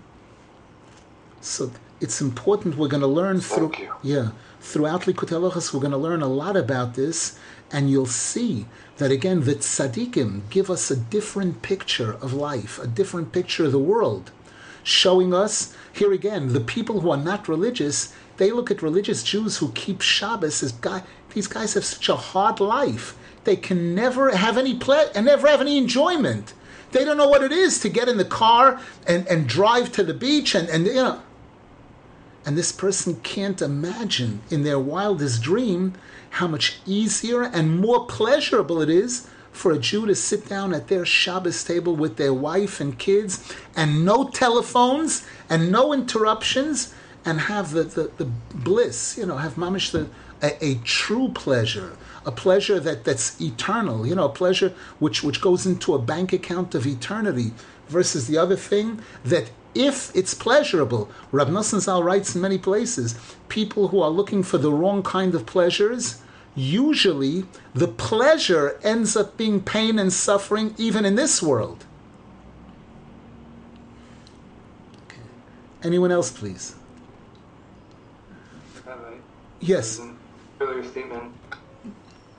[1.43, 1.71] So
[2.03, 2.77] it's important.
[2.77, 3.73] We're going to learn through
[4.03, 4.31] yeah
[4.61, 5.73] throughout Halachos.
[5.73, 7.39] We're going to learn a lot about this,
[7.71, 12.89] and you'll see that again the tzaddikim give us a different picture of life, a
[12.89, 14.33] different picture of the world,
[14.83, 18.13] showing us here again the people who are not religious.
[18.37, 21.05] They look at religious Jews who keep Shabbos as guy.
[21.35, 23.17] These guys have such a hard life.
[23.45, 26.53] They can never have any ple- and never have any enjoyment.
[26.91, 30.03] They don't know what it is to get in the car and, and drive to
[30.03, 31.23] the beach and, and you know
[32.45, 35.95] and this person can't imagine in their wildest dream
[36.31, 40.89] how much easier and more pleasurable it is for a Jew to sit down at
[40.89, 47.39] their Shabbos table with their wife and kids and no telephones and no interruptions and
[47.41, 50.09] have the, the, the bliss, you know, have mamish the,
[50.43, 55.41] a, a true pleasure, a pleasure that, that's eternal, you know, a pleasure which, which
[55.41, 57.53] goes into a bank account of eternity
[57.89, 63.15] versus the other thing that if it's pleasurable, Rab Nosson Zal writes in many places,
[63.49, 66.21] people who are looking for the wrong kind of pleasures,
[66.55, 67.45] usually
[67.75, 71.85] the pleasure ends up being pain and suffering even in this world.
[75.07, 75.21] Okay.
[75.83, 76.75] Anyone else, please?
[78.87, 79.15] Rabbi,
[79.61, 79.99] Yes.
[79.99, 80.17] an
[80.61, 81.33] earlier statement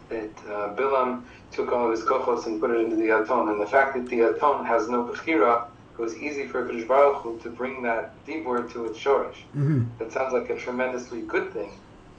[0.09, 3.59] that uh, Bilam took all of his kochos and put it into the Aton, and
[3.59, 7.39] the fact that the Aton has no bechira, it was easy for Kadosh Baruch Hu
[7.39, 9.37] to bring that dibur to its shorish.
[9.55, 9.83] Mm-hmm.
[9.99, 11.71] That sounds like a tremendously good thing,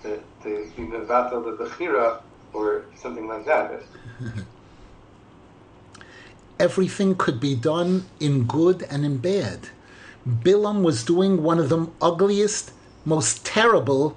[0.03, 2.21] to, to be mevatel the bechira
[2.53, 3.83] or something like that.
[6.59, 9.69] everything could be done in good and in bad.
[10.27, 12.73] Bilam was doing one of the ugliest,
[13.05, 14.17] most terrible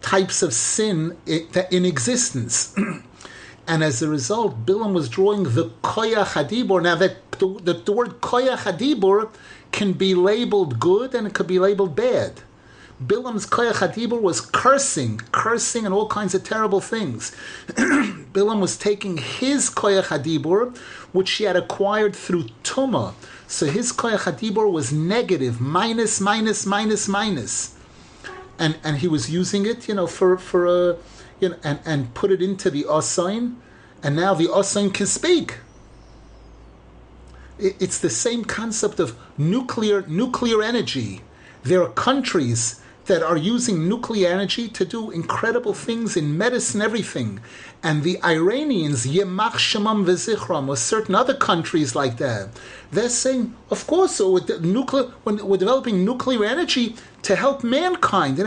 [0.00, 2.74] types of sin in existence.
[3.66, 6.82] and as a result, Bilam was drawing the koyach hadibor.
[6.82, 9.30] Now, that the, the word koyach hadibor
[9.72, 12.40] can be labeled good and it could be labeled bad.
[13.04, 17.34] Bilam's koyach hadibor was cursing, cursing, and all kinds of terrible things.
[17.66, 20.76] Bilam was taking his koyach hadibor,
[21.12, 23.14] which he had acquired through tuma.
[23.48, 27.74] So his koyach hadibor was negative, minus, minus, minus, minus,
[28.58, 30.96] and and he was using it, you know, for for a,
[31.40, 33.56] you know, and and put it into the osain,
[34.04, 35.58] and now the osain can speak.
[37.58, 41.22] It- It's the same concept of nuclear nuclear energy.
[41.62, 42.76] There are countries
[43.06, 47.38] that are using nuclear energy to do incredible things in medicine, everything.
[47.82, 52.48] And the Iranians, Yemach Shemam Vezichram, or certain other countries like that,
[52.90, 58.38] they're saying, of course, so with nuclear, when we're developing nuclear energy to help mankind.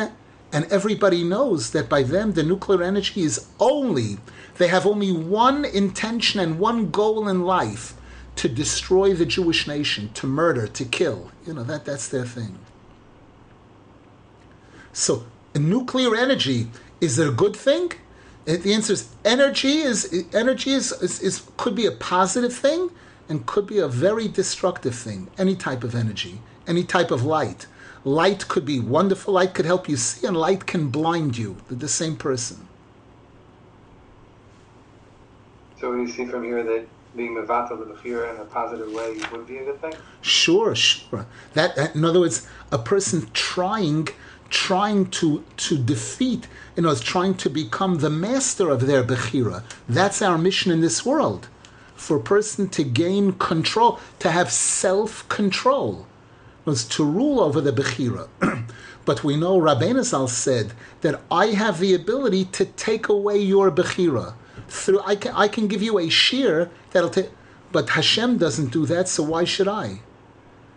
[0.51, 4.18] And everybody knows that by them, the nuclear energy is only,
[4.58, 7.93] they have only one intention and one goal in life
[8.38, 11.32] to destroy the Jewish nation, to murder, to kill.
[11.46, 12.60] You know, that, that's their thing.
[14.94, 15.26] So,
[15.56, 16.68] nuclear energy
[17.02, 17.92] is it a good thing?
[18.46, 22.92] The answer is energy is energy is, is, is could be a positive thing
[23.28, 25.30] and could be a very destructive thing.
[25.38, 27.68] Any type of energy, any type of light.
[28.06, 29.34] Light could be wonderful.
[29.34, 31.58] Light could help you see, and light can blind you.
[31.70, 32.68] The same person.
[35.82, 39.57] So we see from here that being mevatel the in a positive way would be
[39.57, 39.93] a good thing.
[40.22, 41.26] Sure, sure.
[41.55, 44.07] That, that- in other words, a person trying
[44.49, 46.47] trying to to defeat,
[46.78, 49.63] you know, is trying to become the master of their bechira.
[49.89, 51.49] That's our mission in this world.
[51.95, 56.05] For a person to gain control, to have self-control,
[56.63, 58.30] was to rule over the bechira.
[59.05, 63.70] but we know Rabbeinu Zal said that I have the ability to take away your
[63.72, 64.34] bechira.
[64.68, 67.30] Through I can I can give you a shear that'll take.
[67.72, 69.99] But Hashem doesn't do that, so why should I?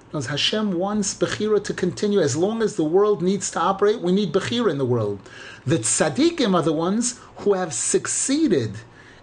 [0.07, 4.01] Because Hashem wants Bechira to continue as long as the world needs to operate.
[4.01, 5.21] We need Bechira in the world.
[5.65, 8.73] The tzaddikim are the ones who have succeeded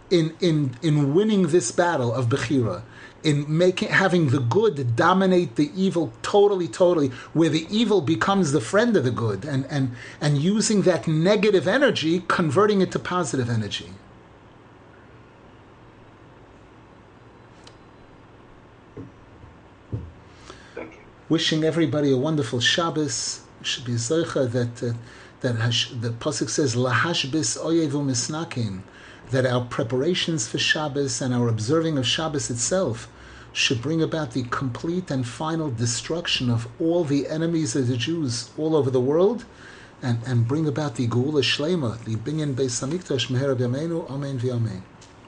[0.09, 2.83] in in in winning this battle of Bechira,
[3.21, 8.61] in making having the good dominate the evil totally, totally, where the evil becomes the
[8.61, 9.91] friend of the good, and and
[10.21, 13.89] and using that negative energy, converting it to positive energy.
[21.29, 23.41] Wishing everybody a wonderful Shabbos.
[23.61, 24.93] should be that uh,
[25.41, 25.55] that
[25.99, 28.81] the pasuk says lahashbis oyevu misnakin,
[29.31, 33.09] that our preparations for Shabbos and our observing of Shabbos itself
[33.51, 38.49] should bring about the complete and final destruction of all the enemies of the Jews
[38.57, 39.43] all over the world,
[40.01, 44.81] and, and bring about the Geula Shlema, the Binyan Beis Hamikdash Meher Amen v'Amen.